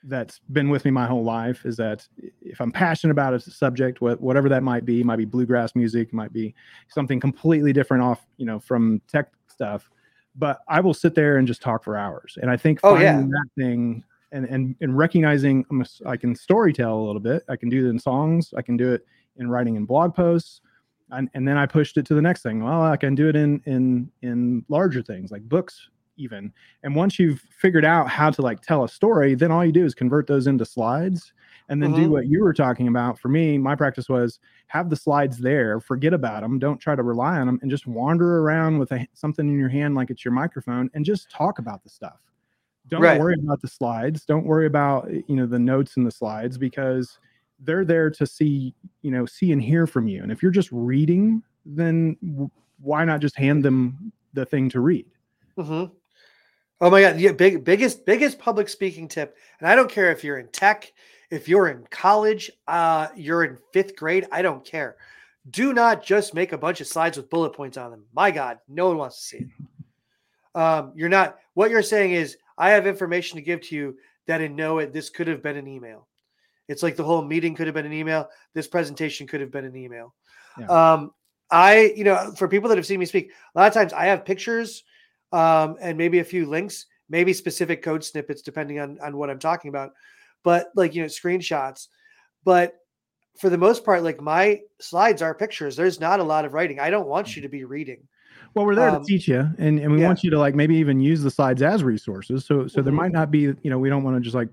that's 0.04 0.40
been 0.52 0.70
with 0.70 0.86
me 0.86 0.92
my 0.92 1.06
whole 1.06 1.24
life 1.24 1.66
is 1.66 1.76
that 1.78 2.08
if 2.42 2.62
I'm 2.62 2.72
passionate 2.72 3.12
about 3.12 3.34
a 3.34 3.40
subject, 3.40 4.02
whatever 4.02 4.50
that 4.50 4.64
might 4.64 4.86
be, 4.86 5.04
might 5.04 5.18
be 5.18 5.26
bluegrass 5.26 5.76
music, 5.76 6.14
might 6.14 6.32
be 6.32 6.54
something 6.88 7.20
completely 7.20 7.74
different 7.74 8.04
off, 8.04 8.26
you 8.38 8.46
know, 8.46 8.60
from 8.60 9.02
tech 9.08 9.32
stuff, 9.48 9.90
but 10.36 10.60
I 10.68 10.80
will 10.80 10.94
sit 10.94 11.16
there 11.16 11.38
and 11.38 11.48
just 11.48 11.62
talk 11.62 11.84
for 11.84 11.98
hours. 11.98 12.38
And 12.42 12.50
I 12.50 12.58
think 12.58 12.80
oh, 12.84 12.98
yeah. 12.98 13.20
that 13.20 13.48
thing 13.58 14.04
and, 14.32 14.46
and, 14.46 14.76
and 14.82 14.98
recognizing 14.98 15.66
I'm 15.72 15.82
a, 15.82 15.86
I 16.06 16.18
can 16.18 16.36
story 16.36 16.74
tell 16.74 16.98
a 16.98 17.06
little 17.06 17.22
bit. 17.22 17.44
I 17.50 17.56
can 17.56 17.70
do 17.70 17.86
it 17.86 17.90
in 17.90 18.00
songs. 18.00 18.54
I 18.56 18.62
can 18.62 18.78
do 18.78 18.94
it 18.94 19.06
in 19.38 19.50
writing 19.50 19.76
in 19.76 19.86
blog 19.86 20.14
posts. 20.14 20.62
And, 21.10 21.30
and 21.34 21.48
then 21.48 21.58
I 21.58 21.66
pushed 21.66 21.98
it 21.98 22.06
to 22.08 22.14
the 22.14 22.22
next 22.22 22.44
thing. 22.44 22.64
Well, 22.64 22.84
I 22.84 22.98
can 22.98 23.16
do 23.16 23.30
it 23.30 23.36
in, 23.36 23.62
in, 23.66 24.12
in 24.22 24.66
larger 24.68 25.02
things 25.02 25.32
like 25.32 25.42
books, 25.44 25.90
even. 26.18 26.52
And 26.84 26.96
once 26.96 27.20
you've 27.20 27.42
figured 27.50 27.86
out 27.86 28.10
how 28.10 28.30
to 28.32 28.42
like 28.42 28.62
tell 28.62 28.84
a 28.84 28.90
story, 28.90 29.36
then 29.36 29.52
all 29.52 29.66
you 29.66 29.72
do 29.72 29.86
is 29.86 29.94
convert 29.94 30.28
those 30.28 30.48
into 30.48 30.66
slides 30.66 31.34
and 31.70 31.82
then 31.82 31.92
mm-hmm. 31.92 32.04
do 32.04 32.10
what 32.10 32.28
you 32.28 32.44
were 32.44 32.54
talking 32.54 32.88
about. 32.88 33.20
For 33.20 33.28
me, 33.28 33.58
my 33.58 33.76
practice 33.76 34.10
was 34.10 34.40
have 34.68 34.90
the 34.90 34.96
slides 34.96 35.38
there, 35.38 35.80
forget 35.80 36.14
about 36.14 36.42
them, 36.42 36.60
don't 36.60 36.80
try 36.80 36.96
to 36.96 37.04
rely 37.04 37.38
on 37.38 37.48
them, 37.48 37.60
and 37.62 37.72
just 37.72 37.88
wander 37.88 38.40
around 38.40 38.78
with 38.80 38.92
a, 38.92 39.08
something 39.14 39.48
in 39.48 39.60
your 39.60 39.70
hand 39.70 39.96
like 39.96 40.10
it's 40.10 40.24
your 40.24 40.34
microphone 40.34 40.90
and 40.94 41.06
just 41.06 41.30
talk 41.30 41.60
about 41.60 41.84
the 41.84 41.90
stuff. 41.90 42.20
Don't 42.88 43.02
right. 43.02 43.20
worry 43.20 43.36
about 43.44 43.62
the 43.62 43.68
slides. 43.68 44.24
Don't 44.24 44.46
worry 44.46 44.66
about 44.66 45.10
you 45.12 45.36
know 45.36 45.46
the 45.46 45.60
notes 45.60 45.98
in 45.98 46.04
the 46.04 46.12
slides 46.12 46.58
because 46.58 47.20
they're 47.60 47.84
there 47.84 48.10
to 48.10 48.26
see 48.26 48.74
you 49.02 49.12
know 49.12 49.26
see 49.26 49.52
and 49.52 49.62
hear 49.62 49.86
from 49.86 50.08
you. 50.08 50.24
And 50.24 50.32
if 50.32 50.42
you're 50.42 50.52
just 50.52 50.70
reading, 50.72 51.44
then 51.66 52.50
why 52.80 53.04
not 53.04 53.20
just 53.20 53.36
hand 53.36 53.64
them 53.64 54.14
the 54.34 54.46
thing 54.46 54.70
to 54.70 54.80
read? 54.80 55.06
Mm-hmm. 55.58 55.94
Oh 56.80 56.90
my 56.92 57.02
god, 57.02 57.20
yeah, 57.20 57.32
big 57.32 57.64
biggest 57.64 58.06
biggest 58.06 58.38
public 58.38 58.70
speaking 58.70 59.08
tip. 59.08 59.36
And 59.60 59.68
I 59.68 59.76
don't 59.76 59.90
care 59.90 60.12
if 60.12 60.24
you're 60.24 60.38
in 60.38 60.48
tech, 60.50 60.92
if 61.32 61.48
you're 61.48 61.70
in 61.70 61.88
college, 61.90 62.52
uh, 62.68 63.08
you're 63.16 63.44
in 63.44 63.58
fifth 63.74 63.96
grade, 63.96 64.28
I 64.32 64.42
don't 64.42 64.64
care. 64.64 64.98
Do 65.50 65.74
not 65.74 66.04
just 66.04 66.34
make 66.34 66.52
a 66.52 66.58
bunch 66.58 66.82
of 66.82 66.88
slides 66.88 67.18
with 67.18 67.30
bullet 67.30 67.54
points 67.54 67.78
on 67.78 67.90
them. 67.90 68.04
My 68.14 68.32
God, 68.32 68.60
no 68.68 68.88
one 68.90 68.98
wants 68.98 69.18
to 69.18 69.24
see 69.24 69.38
it. 69.38 69.48
Um, 70.54 70.92
you're 70.96 71.10
not 71.10 71.38
what 71.54 71.72
you're 71.72 71.82
saying 71.82 72.12
is 72.12 72.38
I 72.58 72.72
have 72.72 72.86
information 72.86 73.38
to 73.38 73.44
give 73.44 73.62
to 73.62 73.76
you 73.76 73.98
that 74.28 74.42
in 74.42 74.56
know 74.56 74.80
it, 74.80 74.94
this 74.94 75.10
could 75.10 75.28
have 75.28 75.42
been 75.42 75.58
an 75.58 75.68
email. 75.68 76.08
It's 76.68 76.84
like 76.84 76.96
the 76.96 77.04
whole 77.04 77.24
meeting 77.24 77.56
could 77.56 77.68
have 77.68 77.74
been 77.74 77.86
an 77.86 77.94
email. 77.94 78.28
This 78.54 78.68
presentation 78.68 79.26
could 79.26 79.42
have 79.42 79.52
been 79.52 79.66
an 79.66 79.76
email. 79.76 80.14
Yeah. 80.60 80.66
Um, 80.68 81.12
I, 81.50 81.94
you 81.96 82.04
know, 82.04 82.34
for 82.36 82.48
people 82.48 82.68
that 82.70 82.78
have 82.78 82.86
seen 82.86 83.00
me 83.00 83.06
speak, 83.06 83.32
a 83.56 83.60
lot 83.60 83.68
of 83.68 83.74
times 83.74 83.94
I 83.94 84.06
have 84.08 84.26
pictures 84.26 84.84
um, 85.32 85.78
and 85.82 85.98
maybe 85.98 86.20
a 86.20 86.24
few 86.24 86.46
links, 86.46 86.86
maybe 87.10 87.34
specific 87.34 87.82
code 87.82 88.04
snippets 88.04 88.42
depending 88.42 88.80
on 88.80 89.00
on 89.02 89.18
what 89.18 89.30
I'm 89.30 89.40
talking 89.40 89.70
about. 89.70 89.92
But 90.44 90.68
like 90.76 90.96
you 90.96 91.02
know, 91.02 91.08
screenshots. 91.08 91.88
But 92.44 92.76
for 93.38 93.50
the 93.50 93.58
most 93.58 93.84
part, 93.84 94.04
like 94.04 94.22
my 94.22 94.62
slides 94.80 95.22
are 95.22 95.36
pictures. 95.36 95.76
There's 95.76 96.00
not 96.00 96.20
a 96.20 96.24
lot 96.24 96.46
of 96.46 96.54
writing. 96.54 96.80
I 96.80 96.90
don't 96.90 97.08
want 97.08 97.36
you 97.36 97.42
to 97.42 97.50
be 97.50 97.64
reading. 97.64 98.08
Well, 98.54 98.66
we're 98.66 98.76
there 98.76 98.90
um, 98.90 99.04
to 99.04 99.08
teach 99.08 99.28
you, 99.28 99.48
and, 99.58 99.80
and 99.80 99.92
we 99.92 100.02
yeah. 100.02 100.08
want 100.08 100.24
you 100.24 100.32
to 100.32 100.40
like 100.40 100.56
maybe 100.56 100.76
even 100.78 101.00
use 101.00 101.22
the 101.22 101.30
slides 101.30 101.62
as 101.62 101.84
resources. 101.84 102.46
So 102.46 102.68
so 102.68 102.78
mm-hmm. 102.78 102.86
there 102.86 102.94
might 102.94 103.12
not 103.12 103.30
be, 103.30 103.42
you 103.42 103.58
know, 103.66 103.78
we 103.78 103.90
don't 103.90 104.04
want 104.04 104.16
to 104.18 104.22
just 104.22 104.36
like 104.36 104.50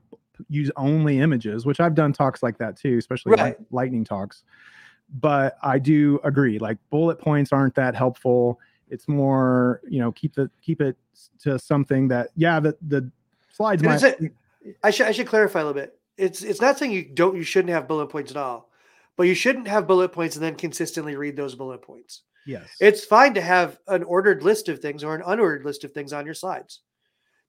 use 0.49 0.71
only 0.77 1.21
images, 1.21 1.65
which 1.65 1.81
I've 1.81 1.95
done 1.95 2.13
talks 2.13 2.43
like 2.43 2.59
that 2.59 2.77
too, 2.77 2.99
especially 2.99 3.33
right. 3.33 3.57
lightning 3.71 4.05
talks. 4.05 4.43
But 5.21 5.57
I 5.63 5.79
do 5.79 6.21
agree, 6.25 6.59
like 6.59 6.79
bullet 6.91 7.19
points 7.19 7.53
aren't 7.53 7.75
that 7.77 7.95
helpful 7.95 8.59
it's 8.95 9.09
more, 9.09 9.81
you 9.89 9.99
know, 9.99 10.13
keep 10.13 10.35
the 10.35 10.49
keep 10.63 10.81
it 10.81 10.97
to 11.43 11.59
something 11.59 12.09
that 12.09 12.31
yeah, 12.37 12.61
the 12.61 12.77
the 12.87 13.11
slides 13.53 13.83
might. 13.83 14.03
It, 14.03 14.33
I 14.83 14.91
should 14.91 15.07
I 15.07 15.13
should 15.13 15.27
clarify 15.27 15.61
a 15.61 15.65
little 15.65 15.81
bit. 15.81 15.99
It's 16.17 16.43
it's 16.43 16.61
not 16.61 16.79
saying 16.79 16.93
you 16.93 17.03
don't 17.03 17.37
you 17.37 17.43
shouldn't 17.43 17.75
have 17.75 17.89
bullet 17.89 18.07
points 18.07 18.31
at 18.31 18.37
all, 18.37 18.71
but 19.17 19.25
you 19.25 19.35
shouldn't 19.35 19.67
have 19.67 19.89
bullet 19.89 20.13
points 20.13 20.37
and 20.37 20.45
then 20.45 20.55
consistently 20.55 21.17
read 21.17 21.37
those 21.37 21.57
bullet 21.57 21.83
points. 21.83 22.23
Yes. 22.47 22.69
It's 22.81 23.05
fine 23.05 23.35
to 23.35 23.41
have 23.41 23.79
an 23.89 24.05
ordered 24.05 24.43
list 24.43 24.69
of 24.69 24.79
things 24.79 25.03
or 25.03 25.15
an 25.15 25.23
unordered 25.23 25.65
list 25.65 25.83
of 25.85 25.93
things 25.93 26.13
on 26.13 26.25
your 26.25 26.35
slides. 26.35 26.81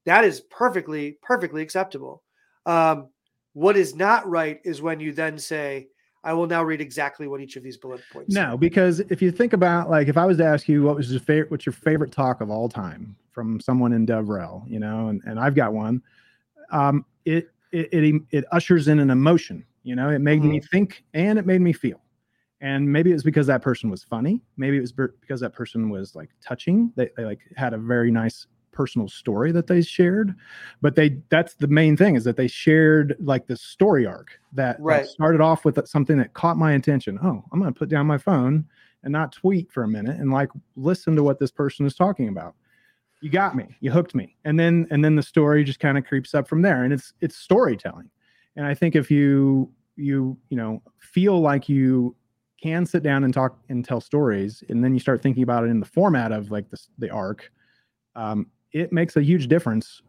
That 0.05 0.23
is 0.23 0.41
perfectly, 0.41 1.17
perfectly 1.21 1.61
acceptable. 1.61 2.23
Um, 2.65 3.09
what 3.53 3.77
is 3.77 3.95
not 3.95 4.27
right 4.27 4.59
is 4.63 4.81
when 4.81 4.99
you 4.99 5.11
then 5.11 5.37
say, 5.37 5.89
I 6.25 6.33
will 6.33 6.47
now 6.47 6.63
read 6.63 6.81
exactly 6.81 7.27
what 7.27 7.39
each 7.39 7.55
of 7.55 7.63
these 7.63 7.77
bullet 7.77 8.01
points. 8.11 8.33
No, 8.33 8.57
because 8.57 8.99
if 8.99 9.21
you 9.21 9.31
think 9.31 9.53
about 9.53 9.91
like 9.91 10.07
if 10.07 10.17
I 10.17 10.25
was 10.25 10.37
to 10.37 10.45
ask 10.45 10.67
you 10.67 10.81
what 10.81 10.95
was 10.95 11.11
your 11.11 11.19
favorite 11.19 11.51
what's 11.51 11.65
your 11.65 11.73
favorite 11.73 12.11
talk 12.11 12.41
of 12.41 12.49
all 12.49 12.67
time 12.67 13.15
from 13.31 13.59
someone 13.59 13.93
in 13.93 14.07
DevRel, 14.07 14.67
you 14.67 14.79
know, 14.79 15.09
and, 15.09 15.21
and 15.25 15.39
I've 15.39 15.53
got 15.53 15.71
one, 15.71 16.01
um, 16.71 17.05
it, 17.25 17.49
it 17.71 17.93
it 17.93 18.21
it 18.31 18.45
ushers 18.51 18.87
in 18.87 18.99
an 18.99 19.11
emotion, 19.11 19.63
you 19.83 19.95
know, 19.95 20.09
it 20.09 20.19
made 20.19 20.39
mm-hmm. 20.39 20.49
me 20.49 20.59
think 20.59 21.03
and 21.13 21.37
it 21.37 21.45
made 21.45 21.61
me 21.61 21.71
feel. 21.71 22.01
And 22.59 22.91
maybe 22.91 23.11
it 23.11 23.13
was 23.13 23.23
because 23.23 23.45
that 23.47 23.61
person 23.61 23.91
was 23.91 24.03
funny. 24.03 24.41
Maybe 24.57 24.77
it 24.77 24.81
was 24.81 24.93
because 24.93 25.39
that 25.41 25.53
person 25.53 25.89
was 25.89 26.15
like 26.15 26.29
touching. 26.41 26.91
They, 26.95 27.11
they 27.15 27.23
like 27.23 27.41
had 27.55 27.73
a 27.73 27.77
very 27.77 28.09
nice 28.09 28.47
personal 28.75 29.07
story 29.07 29.51
that 29.51 29.65
they 29.65 29.81
shared 29.81 30.35
but 30.81 30.95
they 30.95 31.17
that's 31.29 31.55
the 31.55 31.67
main 31.67 31.97
thing 31.97 32.15
is 32.15 32.23
that 32.23 32.37
they 32.37 32.47
shared 32.47 33.15
like 33.19 33.47
the 33.47 33.57
story 33.57 34.05
arc 34.05 34.39
that, 34.53 34.77
right. 34.79 35.03
that 35.03 35.09
started 35.09 35.41
off 35.41 35.65
with 35.65 35.79
something 35.87 36.17
that 36.17 36.33
caught 36.33 36.57
my 36.57 36.73
attention. 36.73 37.17
Oh 37.23 37.43
i'm 37.51 37.59
going 37.59 37.73
to 37.73 37.77
put 37.77 37.89
down 37.89 38.05
my 38.05 38.17
phone 38.17 38.65
and 39.03 39.11
not 39.11 39.31
tweet 39.31 39.71
for 39.71 39.83
a 39.83 39.87
minute 39.87 40.19
and 40.19 40.31
like 40.31 40.49
listen 40.75 41.15
to 41.15 41.23
what 41.23 41.39
this 41.39 41.51
person 41.51 41.85
is 41.85 41.95
talking 41.95 42.27
about. 42.27 42.55
You 43.21 43.29
got 43.29 43.55
me. 43.55 43.65
You 43.79 43.91
hooked 43.91 44.13
me. 44.13 44.35
And 44.43 44.59
then 44.59 44.87
and 44.91 45.03
then 45.03 45.15
the 45.15 45.23
story 45.23 45.63
just 45.63 45.79
kind 45.79 45.97
of 45.97 46.05
creeps 46.05 46.35
up 46.35 46.47
from 46.47 46.61
there 46.61 46.83
and 46.83 46.91
it's 46.91 47.13
it's 47.21 47.37
storytelling. 47.37 48.09
And 48.57 48.65
i 48.65 48.73
think 48.73 48.95
if 48.95 49.09
you 49.09 49.71
you 49.95 50.37
you 50.49 50.57
know 50.57 50.81
feel 50.99 51.39
like 51.39 51.69
you 51.69 52.15
can 52.61 52.85
sit 52.85 53.03
down 53.03 53.23
and 53.23 53.33
talk 53.33 53.59
and 53.69 53.85
tell 53.85 54.01
stories 54.01 54.63
and 54.69 54.83
then 54.83 54.93
you 54.93 54.99
start 54.99 55.21
thinking 55.21 55.43
about 55.43 55.63
it 55.63 55.67
in 55.67 55.79
the 55.79 55.85
format 55.85 56.31
of 56.31 56.51
like 56.51 56.69
the, 56.69 56.81
the 56.97 57.09
arc 57.09 57.51
um, 58.15 58.47
it 58.75 58.91
makes 58.91 59.15
a 59.15 59.21
huge 59.23 59.47
difference 59.47 60.01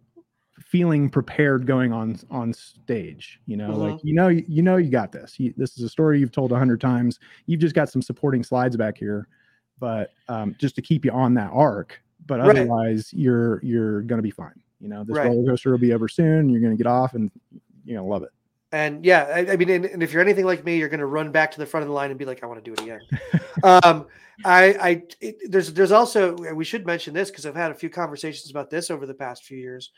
feeling 0.59 1.09
prepared 1.09 1.67
going 1.67 1.93
on 1.93 2.19
on 2.31 2.53
stage 2.53 3.41
you 3.47 3.57
know 3.57 3.77
like 3.77 3.95
Mm-hmm. 3.95 4.09
you 4.09 4.15
know 4.15 4.29
you 4.29 4.63
know 4.63 4.77
you 4.77 4.91
got 4.91 5.13
this 5.13 5.39
you, 5.39 5.55
this 5.57 5.77
is 5.79 5.85
a 5.85 5.89
story 5.89 6.19
you've 6.19 6.33
told 6.33 6.51
a 6.51 6.57
hundred 6.59 6.81
times 6.81 7.21
you've 7.47 7.61
just 7.61 7.75
got 7.75 7.89
some 7.89 8.03
supporting 8.03 8.43
slides 8.43 8.77
back 8.77 8.97
here 8.99 9.29
but 9.79 10.11
um, 10.29 10.57
just 10.59 10.75
to 10.75 10.83
keep 10.83 11.05
you 11.05 11.11
on 11.13 11.35
that 11.35 11.51
arc 11.53 12.03
but 12.27 12.41
Right. 12.41 12.57
otherwise 12.57 13.13
you're 13.13 13.61
you're 13.63 14.01
gonna 14.03 14.23
be 14.23 14.31
fine 14.31 14.61
you 14.81 14.89
know 14.89 15.05
this 15.05 15.15
Right. 15.17 15.29
roller 15.29 15.45
coaster 15.51 15.71
will 15.71 15.79
be 15.79 15.93
over 15.93 16.09
soon 16.09 16.49
you're 16.49 16.61
gonna 16.63 16.75
get 16.75 16.87
off 16.87 17.15
and 17.15 17.31
you're 17.85 17.99
gonna 17.99 18.09
love 18.09 18.23
it 18.23 18.31
And 18.77 19.07
yeah, 19.07 19.23
I, 19.35 19.53
I 19.53 19.57
mean, 19.57 19.71
and, 19.71 19.87
and 19.87 20.03
if 20.03 20.13
you're 20.13 20.21
anything 20.21 20.45
like 20.45 20.63
me, 20.63 20.77
you're 20.77 20.91
going 20.91 21.01
to 21.01 21.07
run 21.07 21.33
back 21.33 21.51
to 21.53 21.59
the 21.59 21.65
front 21.65 21.81
of 21.81 21.89
the 21.89 21.95
line 21.95 22.11
and 22.11 22.19
be 22.19 22.27
like, 22.27 22.43
"I 22.43 22.47
want 22.47 22.63
to 22.63 22.71
do 22.71 22.75
it 22.75 22.83
again." 22.83 23.01
um, 23.63 24.07
I, 24.45 24.65
I, 24.75 25.03
it, 25.23 25.51
there's, 25.51 25.73
there's 25.73 25.93
also 25.93 26.37
we 26.55 26.63
should 26.63 26.85
mention 26.85 27.15
this 27.15 27.31
because 27.31 27.47
I've 27.47 27.57
had 27.57 27.71
a 27.71 27.75
few 27.75 27.89
conversations 27.89 28.51
about 28.51 28.69
this 28.69 28.91
over 28.91 29.07
the 29.07 29.15
past 29.15 29.45
few 29.45 29.57
years. 29.57 29.93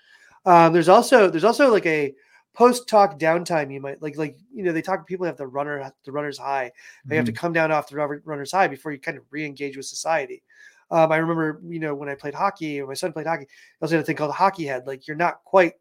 Um, 0.46 0.72
there's 0.72 0.88
also, 0.88 1.28
there's 1.28 1.42
also 1.42 1.72
like 1.72 1.86
a 1.86 2.14
post 2.54 2.88
talk 2.88 3.18
downtime. 3.18 3.72
You 3.72 3.80
might 3.80 4.00
like, 4.00 4.16
like 4.16 4.38
you 4.54 4.62
know, 4.62 4.70
they 4.70 4.80
talk 4.80 5.08
people 5.08 5.26
have 5.26 5.36
the 5.36 5.48
runner, 5.48 5.92
the 6.04 6.12
runner's 6.12 6.38
high. 6.38 6.70
They 7.04 7.16
have 7.16 7.24
to 7.24 7.32
come 7.32 7.52
down 7.52 7.72
off 7.72 7.88
the 7.88 7.96
runner's 7.96 8.52
high 8.52 8.68
before 8.68 8.92
you 8.92 9.00
kind 9.00 9.18
of 9.18 9.24
re-engage 9.32 9.76
with 9.76 9.86
society. 9.86 10.44
Um, 10.92 11.10
I 11.10 11.16
remember, 11.16 11.60
you 11.66 11.80
know, 11.80 11.96
when 11.96 12.08
I 12.08 12.14
played 12.14 12.34
hockey, 12.34 12.80
my 12.82 12.94
son 12.94 13.12
played 13.12 13.26
hockey, 13.26 13.44
I 13.44 13.84
was 13.84 13.92
in 13.92 13.98
a 13.98 14.04
thing 14.04 14.14
called 14.14 14.30
a 14.30 14.34
hockey 14.34 14.66
head. 14.66 14.86
Like 14.86 15.08
you're 15.08 15.16
not 15.16 15.42
quite, 15.44 15.74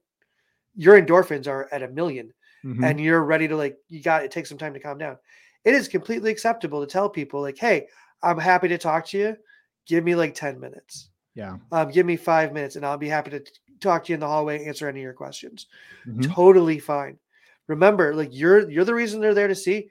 your 0.77 1.01
endorphins 1.01 1.47
are 1.47 1.67
at 1.73 1.81
a 1.83 1.87
1000000 1.87 2.31
Mhm. 2.63 2.83
and 2.83 2.99
you're 2.99 3.23
ready 3.23 3.47
to 3.47 3.55
like 3.55 3.77
you 3.89 4.01
got 4.01 4.23
it 4.23 4.31
takes 4.31 4.49
some 4.49 4.57
time 4.57 4.73
to 4.73 4.79
calm 4.79 4.97
down. 4.97 5.17
It 5.65 5.73
is 5.75 5.87
completely 5.87 6.31
acceptable 6.31 6.79
to 6.81 6.87
tell 6.91 7.09
people 7.09 7.41
like 7.41 7.57
hey 7.57 7.87
i'm 8.23 8.37
happy 8.39 8.67
to 8.69 8.77
talk 8.77 9.05
to 9.07 9.17
you. 9.17 9.37
Give 9.85 10.03
me 10.03 10.15
like 10.15 10.33
10 10.33 10.59
minutes. 10.59 11.09
Yeah. 11.35 11.57
Um, 11.71 11.91
give 11.91 12.05
me 12.05 12.15
five 12.15 12.53
minutes 12.53 12.75
and 12.75 12.85
i'll 12.85 12.97
be 12.97 13.09
happy 13.09 13.29
to 13.31 13.39
t- 13.41 13.51
talk 13.79 14.05
to 14.05 14.09
you 14.11 14.15
in 14.15 14.19
the 14.19 14.27
hallway 14.27 14.65
answer 14.65 14.87
any 14.87 14.99
of 15.01 15.03
your 15.03 15.13
questions. 15.13 15.67
Mhm. 16.07 16.33
totally 16.33 16.79
fine. 16.79 17.19
Remember 17.67 18.15
like 18.15 18.29
you're 18.31 18.69
you're 18.69 18.85
the 18.85 18.93
reason 18.95 19.19
they're 19.21 19.33
there 19.35 19.47
to 19.47 19.55
see. 19.55 19.89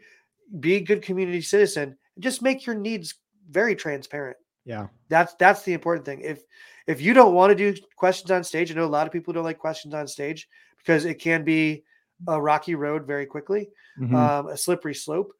Be 0.60 0.74
a 0.76 0.80
good 0.80 1.02
community 1.02 1.42
citizen. 1.42 1.96
Just 2.18 2.42
make 2.42 2.66
your 2.66 2.74
needs 2.76 3.14
very 3.50 3.76
transparent. 3.76 4.36
Yeah. 4.64 4.88
That's 5.08 5.34
that's 5.38 5.62
the 5.62 5.72
important 5.72 6.04
thing. 6.04 6.20
If 6.22 6.42
if 6.88 7.00
you 7.00 7.14
don't 7.14 7.34
want 7.34 7.50
to 7.50 7.54
do 7.72 7.80
questions 7.96 8.30
on 8.30 8.42
stage 8.44 8.70
i 8.70 8.74
know 8.74 8.84
a 8.84 8.96
lot 8.98 9.06
of 9.06 9.12
people 9.12 9.32
don't 9.32 9.44
like 9.44 9.58
questions 9.58 9.92
on 9.94 10.06
stage 10.08 10.48
because 10.86 11.04
it 11.04 11.14
can 11.16 11.42
be 11.44 11.82
a 12.28 12.40
rocky 12.40 12.74
road 12.74 13.06
very 13.06 13.26
quickly 13.26 13.68
Mhm. 13.98 14.14
um, 14.14 14.46
a 14.48 14.56
slippery 14.56 14.94
slope 14.94 15.32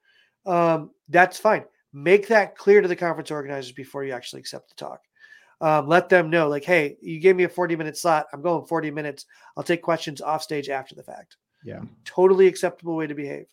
um, 0.47 0.91
that's 1.09 1.39
fine. 1.39 1.65
Make 1.93 2.29
that 2.29 2.57
clear 2.57 2.81
to 2.81 2.89
the 2.89 2.97
conference 2.97 3.31
organizers 3.31 3.73
before 3.73 4.05
you 4.05 4.13
actually 4.13 4.41
accept 4.41 4.69
the 4.69 4.77
talk. 4.77 5.01
Um, 5.61 5.89
let 5.89 6.09
them 6.09 6.31
know 6.31 6.49
like 6.49 6.65
hey 6.65 6.97
you 7.01 7.19
gave 7.19 7.35
me 7.35 7.45
a 7.45 7.49
40 7.49 7.77
minute 7.77 7.97
slot. 7.97 8.27
I'm 8.33 8.43
going 8.43 8.67
40 8.67 8.91
minutes. 8.91 9.25
I'll 9.57 9.65
take 9.65 9.83
questions 9.83 10.21
off 10.21 10.43
stage 10.43 10.69
after 10.69 10.95
the 10.95 11.03
fact. 11.03 11.37
Yeah. 11.65 11.81
Totally 12.05 12.47
acceptable 12.47 12.95
way 12.95 13.07
to 13.07 13.15
behave. 13.15 13.47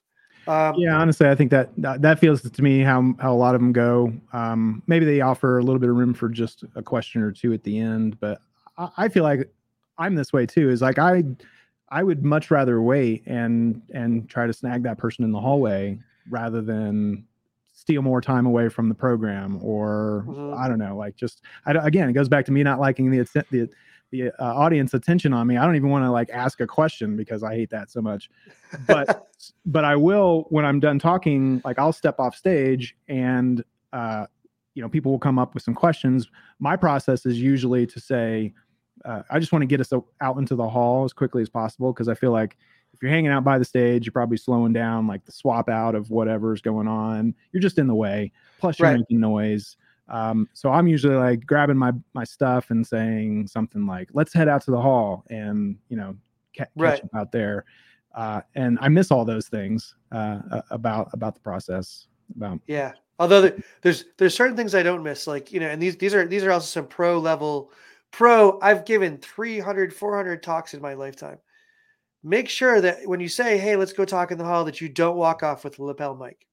Um, 0.45 0.75
yeah 0.77 0.97
honestly 0.97 1.29
i 1.29 1.35
think 1.35 1.51
that, 1.51 1.69
that 1.77 2.01
that 2.01 2.19
feels 2.19 2.41
to 2.41 2.61
me 2.61 2.81
how 2.81 3.15
how 3.17 3.31
a 3.33 3.39
lot 3.45 3.55
of 3.55 3.61
them 3.61 3.71
go. 3.71 4.13
Um 4.33 4.83
maybe 4.87 5.05
they 5.05 5.21
offer 5.21 5.57
a 5.59 5.63
little 5.63 5.79
bit 5.79 5.89
of 5.89 5.95
room 5.95 6.13
for 6.13 6.27
just 6.27 6.65
a 6.75 6.83
question 6.83 7.21
or 7.21 7.31
two 7.31 7.53
at 7.53 7.63
the 7.63 7.79
end 7.79 8.19
but 8.19 8.41
i, 8.77 8.89
I 8.97 9.07
feel 9.07 9.23
like 9.23 9.49
i'm 9.97 10.15
this 10.15 10.33
way 10.33 10.45
too 10.45 10.69
is 10.69 10.81
like 10.81 10.99
i 10.99 11.23
i 11.99 12.01
would 12.03 12.23
much 12.23 12.49
rather 12.51 12.81
wait 12.81 13.23
and 13.25 13.81
and 13.93 14.29
try 14.29 14.45
to 14.47 14.53
snag 14.53 14.83
that 14.83 14.97
person 14.97 15.23
in 15.23 15.31
the 15.31 15.39
hallway 15.39 15.97
rather 16.29 16.61
than 16.61 17.25
steal 17.73 18.01
more 18.01 18.21
time 18.21 18.45
away 18.45 18.69
from 18.69 18.87
the 18.89 18.95
program 18.95 19.59
or 19.61 20.25
Mhm. 20.27 20.57
i 20.57 20.67
don't 20.67 20.79
know 20.79 20.95
like 20.97 21.15
just 21.15 21.41
I, 21.65 21.71
again 21.73 22.09
it 22.09 22.13
goes 22.13 22.29
back 22.29 22.45
to 22.45 22.51
me 22.51 22.63
not 22.63 22.79
liking 22.79 23.11
the 23.11 23.19
the 23.51 23.69
the 24.11 24.31
uh, 24.39 24.53
audience 24.63 24.93
attention 24.93 25.33
on 25.33 25.47
me 25.47 25.57
i 25.57 25.65
don't 25.65 25.75
even 25.75 25.89
want 25.89 26.05
to 26.05 26.11
like 26.11 26.29
ask 26.29 26.61
a 26.61 26.67
question 26.67 27.15
because 27.17 27.41
i 27.43 27.53
hate 27.55 27.69
that 27.71 27.89
so 27.89 28.01
much 28.01 28.29
but 28.87 29.27
but 29.65 29.83
I 29.83 29.95
will 29.95 30.45
when 30.49 30.63
I'm 30.65 30.79
done 30.79 30.99
talking. 30.99 31.61
Like 31.65 31.77
I'll 31.77 31.91
step 31.91 32.17
off 32.19 32.33
stage, 32.35 32.95
and 33.09 33.61
uh, 33.91 34.25
you 34.73 34.81
know, 34.81 34.87
people 34.89 35.11
will 35.11 35.19
come 35.19 35.37
up 35.37 35.53
with 35.53 35.63
some 35.63 35.73
questions. 35.75 36.29
My 36.59 36.75
process 36.77 37.25
is 37.25 37.41
usually 37.41 37.85
to 37.87 37.99
say, 37.99 38.53
uh, 39.05 39.23
I 39.29 39.39
just 39.39 39.51
want 39.51 39.61
to 39.63 39.67
get 39.67 39.79
us 39.81 39.91
out 40.21 40.37
into 40.37 40.55
the 40.55 40.67
hall 40.67 41.03
as 41.05 41.13
quickly 41.13 41.41
as 41.41 41.49
possible 41.49 41.91
because 41.93 42.07
I 42.07 42.13
feel 42.13 42.31
like 42.31 42.57
if 42.93 43.01
you're 43.01 43.11
hanging 43.11 43.31
out 43.31 43.43
by 43.43 43.57
the 43.57 43.65
stage, 43.65 44.05
you're 44.05 44.11
probably 44.13 44.37
slowing 44.37 44.71
down 44.73 45.07
like 45.07 45.25
the 45.25 45.31
swap 45.31 45.67
out 45.69 45.95
of 45.95 46.09
whatever's 46.09 46.61
going 46.61 46.87
on. 46.87 47.33
You're 47.51 47.61
just 47.61 47.77
in 47.79 47.87
the 47.87 47.95
way. 47.95 48.31
Plus, 48.59 48.79
you're 48.79 48.87
Right. 48.89 48.97
making 48.99 49.19
noise. 49.19 49.77
Um, 50.09 50.47
so 50.53 50.71
I'm 50.71 50.87
usually 50.87 51.15
like 51.15 51.45
grabbing 51.45 51.77
my 51.77 51.91
my 52.13 52.23
stuff 52.23 52.69
and 52.69 52.85
saying 52.85 53.47
something 53.47 53.85
like, 53.87 54.09
"Let's 54.13 54.33
head 54.33 54.47
out 54.47 54.61
to 54.63 54.71
the 54.71 54.81
hall," 54.81 55.23
and 55.29 55.77
you 55.89 55.97
know, 55.97 56.15
ca- 56.55 56.65
catch 56.65 56.69
Right. 56.75 57.03
up 57.03 57.09
out 57.15 57.31
there 57.31 57.65
uh, 58.15 58.41
and 58.53 58.77
I 58.79 58.89
miss 58.89 59.09
all 59.09 59.25
those 59.25 59.47
things 59.47 59.95
uh, 60.11 60.61
about 60.69 61.09
about 61.13 61.33
the 61.33 61.41
process. 61.41 62.05
About 62.35 62.59
Yeah. 62.67 62.91
Although 63.17 63.41
there- 63.41 63.57
there's 63.81 64.05
there's 64.17 64.35
certain 64.35 64.55
things 64.55 64.75
I 64.75 64.83
don't 64.83 65.01
miss, 65.03 65.25
like 65.25 65.51
you 65.51 65.59
know, 65.59 65.67
and 65.67 65.81
these 65.81 65.97
these 65.97 66.13
are 66.13 66.27
these 66.27 66.43
are 66.43 66.51
also 66.51 66.65
some 66.67 66.87
pro 66.87 67.17
level 67.17 67.71
pro. 68.13 68.57
I've 68.61 68.85
given 68.85 69.17
300, 69.17 69.93
400 69.93 70.41
talks 70.41 70.73
in 70.73 70.81
my 70.81 70.93
lifetime. 70.93 71.39
Make 72.23 72.47
sure 72.47 72.79
that 72.79 73.05
when 73.05 73.19
you 73.19 73.27
say, 73.27 73.57
"Hey, 73.57 73.75
let's 73.75 73.91
go 73.91 74.05
talk 74.05 74.31
in 74.31 74.37
the 74.37 74.45
hall," 74.45 74.63
that 74.63 74.79
you 74.79 74.87
don't 74.87 75.17
walk 75.17 75.43
off 75.43 75.65
with 75.65 75.77
a 75.79 75.83
lapel 75.83 76.15
mic. 76.15 76.47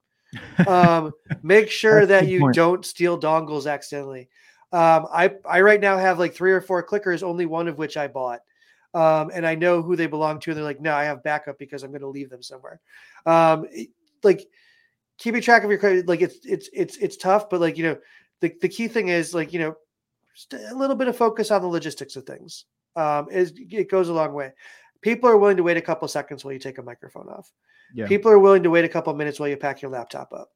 Um, 0.66 1.12
make 1.44 1.70
sure 1.70 2.04
that 2.06 2.26
you 2.26 2.40
point. 2.40 2.56
don't 2.56 2.84
steal 2.84 3.20
dongles 3.20 3.70
accidentally. 3.70 4.28
Um, 4.72 5.06
I 5.12 5.32
I 5.48 5.60
right 5.60 5.80
now 5.80 5.96
have 5.96 6.18
like 6.18 6.34
three 6.34 6.50
or 6.50 6.60
four 6.60 6.84
clickers, 6.84 7.22
only 7.22 7.46
one 7.46 7.68
of 7.68 7.78
which 7.78 7.96
I 7.96 8.08
bought. 8.08 8.40
Um, 8.92 9.30
and 9.32 9.46
I 9.46 9.54
know 9.54 9.82
who 9.82 9.94
they 9.94 10.08
belong 10.08 10.40
to, 10.40 10.50
and 10.50 10.56
they're 10.58 10.64
like, 10.64 10.80
no, 10.80 10.92
I 10.92 11.04
have 11.04 11.22
backup 11.22 11.58
because 11.58 11.84
I'm 11.84 11.92
going 11.92 12.00
to 12.00 12.08
leave 12.08 12.30
them 12.30 12.42
somewhere. 12.42 12.80
Um, 13.26 13.66
it- 13.70 13.90
like 14.24 14.46
keeping 15.16 15.40
track 15.40 15.62
of 15.62 15.70
your 15.70 15.78
credit, 15.78 16.08
like 16.08 16.20
it's 16.20 16.44
it's 16.44 16.68
it's 16.72 16.96
it's 16.96 17.16
tough, 17.16 17.48
but 17.48 17.60
like 17.60 17.78
you 17.78 17.84
know, 17.84 17.98
the 18.40 18.52
the 18.60 18.68
key 18.68 18.88
thing 18.88 19.08
is 19.08 19.32
like 19.32 19.52
you 19.52 19.60
know, 19.60 19.76
just 20.48 20.70
a 20.70 20.74
little 20.74 20.96
bit 20.96 21.08
of 21.08 21.16
focus 21.16 21.50
on 21.50 21.62
the 21.62 21.68
logistics 21.68 22.16
of 22.16 22.24
things. 22.24 22.64
Um, 22.96 23.28
is 23.30 23.52
it 23.56 23.90
goes 23.90 24.08
a 24.08 24.12
long 24.12 24.32
way. 24.32 24.52
People 25.00 25.30
are 25.30 25.38
willing 25.38 25.56
to 25.56 25.62
wait 25.62 25.76
a 25.76 25.82
couple 25.82 26.06
seconds 26.08 26.44
while 26.44 26.52
you 26.52 26.58
take 26.58 26.78
a 26.78 26.82
microphone 26.82 27.28
off. 27.28 27.50
yeah, 27.94 28.06
People 28.06 28.30
are 28.30 28.38
willing 28.38 28.62
to 28.64 28.70
wait 28.70 28.84
a 28.84 28.88
couple 28.88 29.14
minutes 29.14 29.40
while 29.40 29.48
you 29.48 29.56
pack 29.56 29.80
your 29.80 29.90
laptop 29.90 30.32
up. 30.32 30.50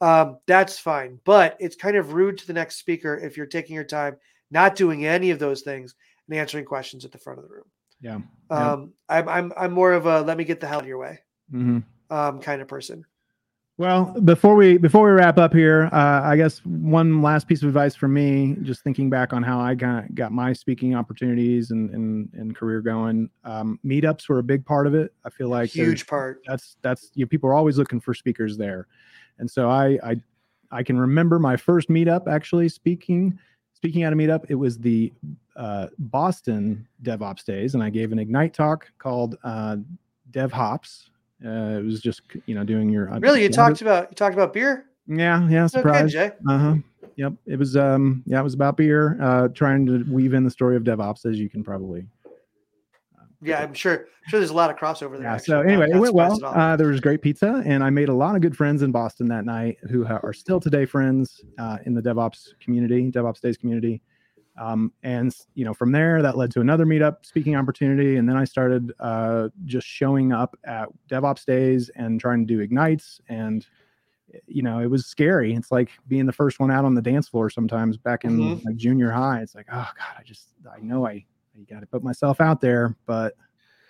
Um, 0.00 0.38
that's 0.46 0.78
fine, 0.78 1.18
but 1.24 1.56
it's 1.58 1.76
kind 1.76 1.96
of 1.96 2.12
rude 2.12 2.38
to 2.38 2.46
the 2.46 2.52
next 2.52 2.76
speaker 2.76 3.16
if 3.16 3.36
you're 3.36 3.46
taking 3.46 3.74
your 3.74 3.84
time, 3.84 4.16
not 4.50 4.76
doing 4.76 5.06
any 5.06 5.30
of 5.30 5.38
those 5.38 5.62
things, 5.62 5.94
and 6.28 6.38
answering 6.38 6.64
questions 6.64 7.04
at 7.04 7.12
the 7.12 7.18
front 7.18 7.38
of 7.38 7.44
the 7.48 7.54
room. 7.54 7.64
yeah. 8.00 8.18
Yeah. 8.50 8.72
Um, 8.72 8.92
I'm 9.08 9.28
I'm 9.28 9.52
I'm 9.56 9.72
more 9.72 9.92
of 9.92 10.06
a 10.06 10.22
let 10.22 10.38
me 10.38 10.44
get 10.44 10.60
the 10.60 10.66
hell 10.66 10.78
out 10.78 10.82
of 10.82 10.88
your 10.88 10.98
way 10.98 11.18
hmm 11.50 11.78
um, 12.10 12.40
kind 12.40 12.62
of 12.62 12.68
person. 12.68 13.04
Well, 13.78 14.06
before 14.24 14.56
we 14.56 14.76
before 14.76 15.06
we 15.06 15.12
wrap 15.12 15.38
up 15.38 15.54
here, 15.54 15.88
uh, 15.92 16.20
I 16.24 16.36
guess 16.36 16.58
one 16.66 17.22
last 17.22 17.46
piece 17.46 17.62
of 17.62 17.68
advice 17.68 17.94
for 17.94 18.08
me, 18.08 18.56
just 18.62 18.82
thinking 18.82 19.08
back 19.08 19.32
on 19.32 19.42
how 19.42 19.60
I 19.60 19.74
got 19.74 20.12
got 20.16 20.32
my 20.32 20.52
speaking 20.52 20.94
opportunities 20.96 21.70
and 21.70 21.88
and, 21.90 22.28
and 22.34 22.56
career 22.56 22.80
going. 22.80 23.30
Um, 23.44 23.78
meetups 23.86 24.28
were 24.28 24.40
a 24.40 24.42
big 24.42 24.66
part 24.66 24.86
of 24.88 24.94
it. 24.94 25.14
I 25.24 25.30
feel 25.30 25.48
like 25.48 25.70
Huge 25.70 26.06
part. 26.06 26.42
that's 26.46 26.76
that's 26.82 27.12
you 27.14 27.24
know, 27.24 27.28
people 27.28 27.48
are 27.48 27.54
always 27.54 27.78
looking 27.78 28.00
for 28.00 28.14
speakers 28.14 28.56
there 28.56 28.88
and 29.38 29.50
so 29.50 29.68
i 29.70 29.98
i 30.02 30.16
i 30.70 30.82
can 30.82 30.98
remember 30.98 31.38
my 31.38 31.56
first 31.56 31.88
meetup 31.88 32.26
actually 32.28 32.68
speaking 32.68 33.38
speaking 33.74 34.02
at 34.02 34.12
a 34.12 34.16
meetup 34.16 34.44
it 34.48 34.54
was 34.54 34.78
the 34.78 35.12
uh, 35.56 35.86
boston 35.98 36.86
devops 37.02 37.44
days 37.44 37.74
and 37.74 37.82
i 37.82 37.90
gave 37.90 38.12
an 38.12 38.18
ignite 38.18 38.54
talk 38.54 38.90
called 38.98 39.36
uh, 39.44 39.76
dev 40.30 40.52
hops 40.52 41.10
uh, 41.44 41.78
it 41.78 41.84
was 41.84 42.00
just 42.00 42.22
you 42.46 42.54
know 42.54 42.64
doing 42.64 42.88
your 42.90 43.06
Really, 43.20 43.42
you 43.42 43.48
talked 43.48 43.80
about 43.82 44.10
you 44.10 44.14
talked 44.16 44.34
about 44.34 44.52
beer. 44.52 44.86
yeah 45.06 45.48
yeah 45.48 45.64
Okay, 45.64 45.68
surprise 45.68 46.12
Jay. 46.12 46.32
uh-huh 46.48 46.76
yep 47.16 47.32
it 47.46 47.58
was 47.58 47.76
um 47.76 48.22
yeah 48.26 48.38
it 48.40 48.44
was 48.44 48.54
about 48.54 48.76
beer 48.76 49.16
uh 49.20 49.48
trying 49.48 49.86
to 49.86 50.04
weave 50.10 50.34
in 50.34 50.44
the 50.44 50.50
story 50.50 50.76
of 50.76 50.82
devops 50.84 51.24
as 51.26 51.38
you 51.38 51.48
can 51.50 51.64
probably 51.64 52.06
Yeah, 53.40 53.60
I'm 53.62 53.72
sure. 53.74 53.94
I'm 54.24 54.30
sure 54.30 54.40
there's 54.40 54.50
a 54.50 54.54
lot 54.54 54.68
of 54.70 54.76
crossover 54.76 55.12
there. 55.12 55.22
Yeah. 55.22 55.34
actually. 55.34 55.46
So 55.46 55.60
anyway, 55.60 55.86
it 55.92 55.96
went 55.96 56.12
well. 56.14 56.34
surprised 56.34 56.56
at 56.56 56.60
all. 56.60 56.72
Uh, 56.72 56.76
there 56.76 56.88
was 56.88 57.00
great 57.00 57.22
pizza, 57.22 57.62
and 57.64 57.84
I 57.84 57.90
made 57.90 58.08
a 58.08 58.14
lot 58.14 58.34
of 58.34 58.42
good 58.42 58.56
friends 58.56 58.82
in 58.82 58.90
Boston 58.90 59.28
that 59.28 59.44
night 59.44 59.76
who 59.88 60.04
are 60.06 60.32
still 60.32 60.58
today 60.58 60.84
friends 60.84 61.40
uh, 61.58 61.78
in 61.86 61.94
the 61.94 62.02
DevOps 62.02 62.48
community, 62.60 63.10
DevOps 63.12 63.40
Days 63.40 63.56
community. 63.56 64.02
Um, 64.58 64.92
and 65.02 65.34
you 65.54 65.64
know, 65.64 65.72
from 65.74 65.92
there, 65.92 66.20
that 66.22 66.36
led 66.36 66.50
to 66.52 66.60
another 66.60 66.84
meetup 66.84 67.24
speaking 67.24 67.54
opportunity, 67.56 68.16
and 68.16 68.28
then 68.28 68.36
I 68.36 68.44
started 68.44 68.92
uh, 69.00 69.48
just 69.64 69.86
showing 69.86 70.32
up 70.32 70.58
at 70.64 70.88
DevOps 71.08 71.44
Days 71.44 71.90
and 71.96 72.20
trying 72.20 72.46
to 72.46 72.54
do 72.54 72.60
ignites 72.60 73.20
and 73.28 73.66
you 74.46 74.62
know, 74.62 74.78
it 74.80 74.86
was 74.90 75.06
scary. 75.06 75.54
It's 75.54 75.72
like 75.72 75.88
being 76.06 76.26
the 76.26 76.32
first 76.32 76.60
one 76.60 76.70
out 76.70 76.84
on 76.84 76.94
the 76.94 77.00
dance 77.00 77.28
floor 77.28 77.48
sometimes 77.48 77.96
back 77.96 78.24
in 78.24 78.38
Mhm. 78.58 78.64
like 78.66 78.76
junior 78.76 79.10
high. 79.10 79.40
It's 79.40 79.54
like, 79.54 79.66
oh 79.72 79.90
God, 79.96 80.16
I 80.18 80.22
just, 80.22 80.48
I 80.70 80.80
know 80.80 81.06
I, 81.06 81.24
I 81.58 81.62
got 81.68 81.80
to 81.80 81.86
put 81.86 82.02
myself 82.02 82.38
out 82.40 82.60
there, 82.60 82.94
but 83.06 83.34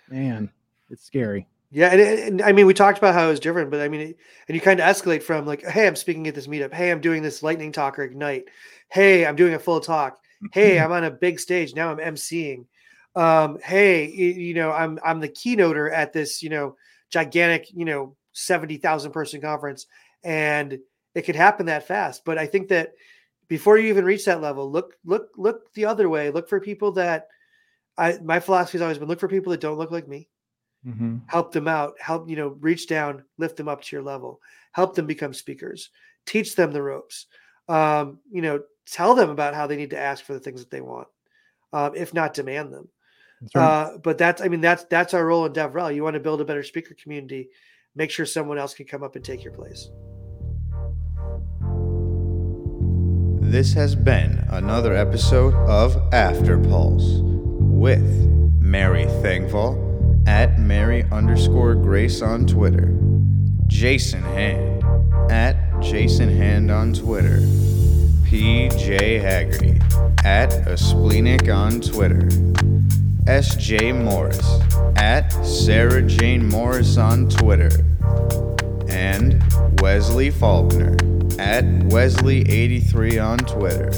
man, 0.09 0.49
it's 0.89 1.03
scary. 1.03 1.45
Yeah, 1.71 1.89
and, 1.89 2.01
and 2.01 2.41
I 2.41 2.51
mean, 2.53 2.65
we 2.65 2.73
talked 2.73 2.97
about 2.97 3.13
how 3.13 3.27
it 3.27 3.29
was 3.31 3.39
different, 3.39 3.69
but 3.69 3.81
I 3.81 3.89
mean, 3.89 4.01
it- 4.01 4.17
and 4.47 4.55
you 4.55 4.61
kind 4.61 4.79
of 4.79 4.85
escalate 4.85 5.21
from 5.23 5.45
like, 5.45 5.63
"Hey, 5.63 5.85
I'm 5.85 5.95
speaking 5.95 6.25
at 6.27 6.33
this 6.35 6.47
meetup. 6.47 6.73
Hey, 6.73 6.89
I'm 6.89 7.01
doing 7.01 7.21
this 7.21 7.43
lightning 7.43 7.71
talk 7.71 7.99
or 7.99 8.03
ignite. 8.03 8.45
Hey, 8.89 9.25
I'm 9.25 9.35
doing 9.35 9.53
a 9.53 9.59
full 9.59 9.79
talk. 9.81 10.19
Hey, 10.51 10.79
I'm 10.79 10.91
on 10.91 11.03
a 11.03 11.11
big 11.11 11.39
stage 11.39 11.73
now. 11.75 11.91
I'm 11.91 11.97
emceeing. 11.97 12.65
Um, 13.15 13.57
hey, 13.63 14.05
you 14.07 14.53
know, 14.53 14.71
I'm 14.71 14.99
I'm 15.03 15.19
the 15.19 15.29
keynoter 15.29 15.91
at 15.91 16.13
this, 16.13 16.41
you 16.43 16.49
know, 16.49 16.75
gigantic, 17.09 17.67
you 17.73 17.85
know, 17.85 18.15
seventy 18.33 18.77
thousand 18.77 19.11
person 19.11 19.41
conference, 19.41 19.87
and 20.23 20.79
it 21.15 21.23
could 21.23 21.35
happen 21.35 21.65
that 21.67 21.87
fast. 21.87 22.23
But 22.25 22.37
I 22.37 22.45
think 22.45 22.69
that 22.69 22.93
before 23.47 23.77
you 23.77 23.89
even 23.89 24.05
reach 24.05 24.25
that 24.25 24.41
level, 24.41 24.71
look 24.71 24.95
look 25.03 25.29
look 25.37 25.73
the 25.73 25.85
other 25.85 26.07
way. 26.09 26.29
Look 26.29 26.47
for 26.47 26.59
people 26.59 26.91
that 26.93 27.27
I 27.97 28.19
my 28.23 28.39
philosophy 28.39 28.77
has 28.77 28.83
always 28.83 28.97
been 28.97 29.07
look 29.07 29.19
for 29.19 29.27
people 29.27 29.51
that 29.51 29.61
don't 29.61 29.77
look 29.77 29.91
like 29.91 30.07
me 30.07 30.29
Mm-hmm. 30.85 31.17
help 31.27 31.51
them 31.51 31.67
out 31.67 31.93
help 31.99 32.29
you 32.29 32.35
know 32.35 32.49
reach 32.59 32.87
down 32.87 33.23
lift 33.37 33.57
them 33.57 33.67
up 33.67 33.81
to 33.81 33.95
your 33.95 34.03
level 34.03 34.39
help 34.71 34.95
them 34.95 35.05
become 35.05 35.33
speakers 35.33 35.89
teach 36.25 36.55
them 36.55 36.71
the 36.71 36.81
ropes 36.81 37.25
um, 37.67 38.19
you 38.31 38.41
know 38.41 38.61
tell 38.91 39.15
them 39.15 39.29
about 39.29 39.53
how 39.55 39.67
they 39.67 39.75
need 39.75 39.91
to 39.91 39.99
ask 39.99 40.23
for 40.23 40.33
the 40.33 40.39
things 40.39 40.61
that 40.61 40.71
they 40.71 40.81
want 40.81 41.07
um, 41.73 41.93
if 41.95 42.13
not 42.13 42.33
demand 42.33 42.73
them. 42.73 42.87
That's 43.41 43.55
right. 43.55 43.63
uh, 43.63 43.97
but 43.99 44.17
that's 44.17 44.41
i 44.41 44.49
mean 44.49 44.59
that's 44.59 44.83
that's 44.85 45.13
our 45.13 45.25
role 45.25 45.45
in 45.45 45.53
devrel. 45.53 45.93
You 45.93 46.03
want 46.03 46.15
to 46.15 46.19
build 46.19 46.41
a 46.41 46.45
better 46.45 46.63
speaker 46.63 46.93
community 47.01 47.49
make 47.95 48.11
sure 48.11 48.25
someone 48.25 48.57
else 48.57 48.73
can 48.73 48.85
come 48.85 49.03
up 49.03 49.15
and 49.15 49.25
take 49.25 49.43
your 49.43 49.53
place. 49.53 49.89
This 53.41 53.73
has 53.73 53.95
been 53.95 54.45
another 54.49 54.95
episode 54.95 55.53
of 55.55 55.97
After 56.13 56.57
Pulse 56.57 57.19
with 57.21 58.05
Mary 58.59 59.05
Thengvall 59.05 59.87
at 60.27 60.59
Mary 60.59 61.03
underscore 61.11 61.73
Grace 61.75 62.21
on 62.21 62.45
Twitter, 62.45 62.95
Jason 63.67 64.21
Hand 64.23 64.83
at 65.31 65.81
Jason 65.81 66.29
Hand 66.29 66.69
on 66.69 66.93
Twitter, 66.93 67.39
PJ 68.29 69.21
Hagerty 69.23 69.81
at 70.23 70.53
a 70.67 70.77
on 71.51 71.81
Twitter, 71.81 72.27
SJ 73.25 74.03
Morris 74.03 74.47
at 74.97 75.31
Sarah 75.43 76.03
Jane 76.03 76.47
Morris 76.47 76.97
on 76.97 77.27
Twitter, 77.27 77.71
and 78.87 79.43
Wesley 79.81 80.29
Faulkner 80.29 80.93
at 81.39 81.63
Wesley83 81.89 83.25
on 83.25 83.39
Twitter. 83.39 83.91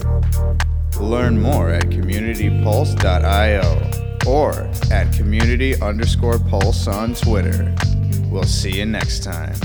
Learn 1.02 1.42
more 1.42 1.72
at 1.72 1.90
communitypulse.io 1.90 3.92
or 4.26 4.54
at 4.94 5.14
community 5.14 5.76
underscore 5.82 6.40
pulse 6.40 6.88
on 6.88 7.16
Twitter. 7.16 7.76
We'll 8.30 8.44
see 8.44 8.78
you 8.78 8.86
next 8.86 9.26
time. 9.26 9.56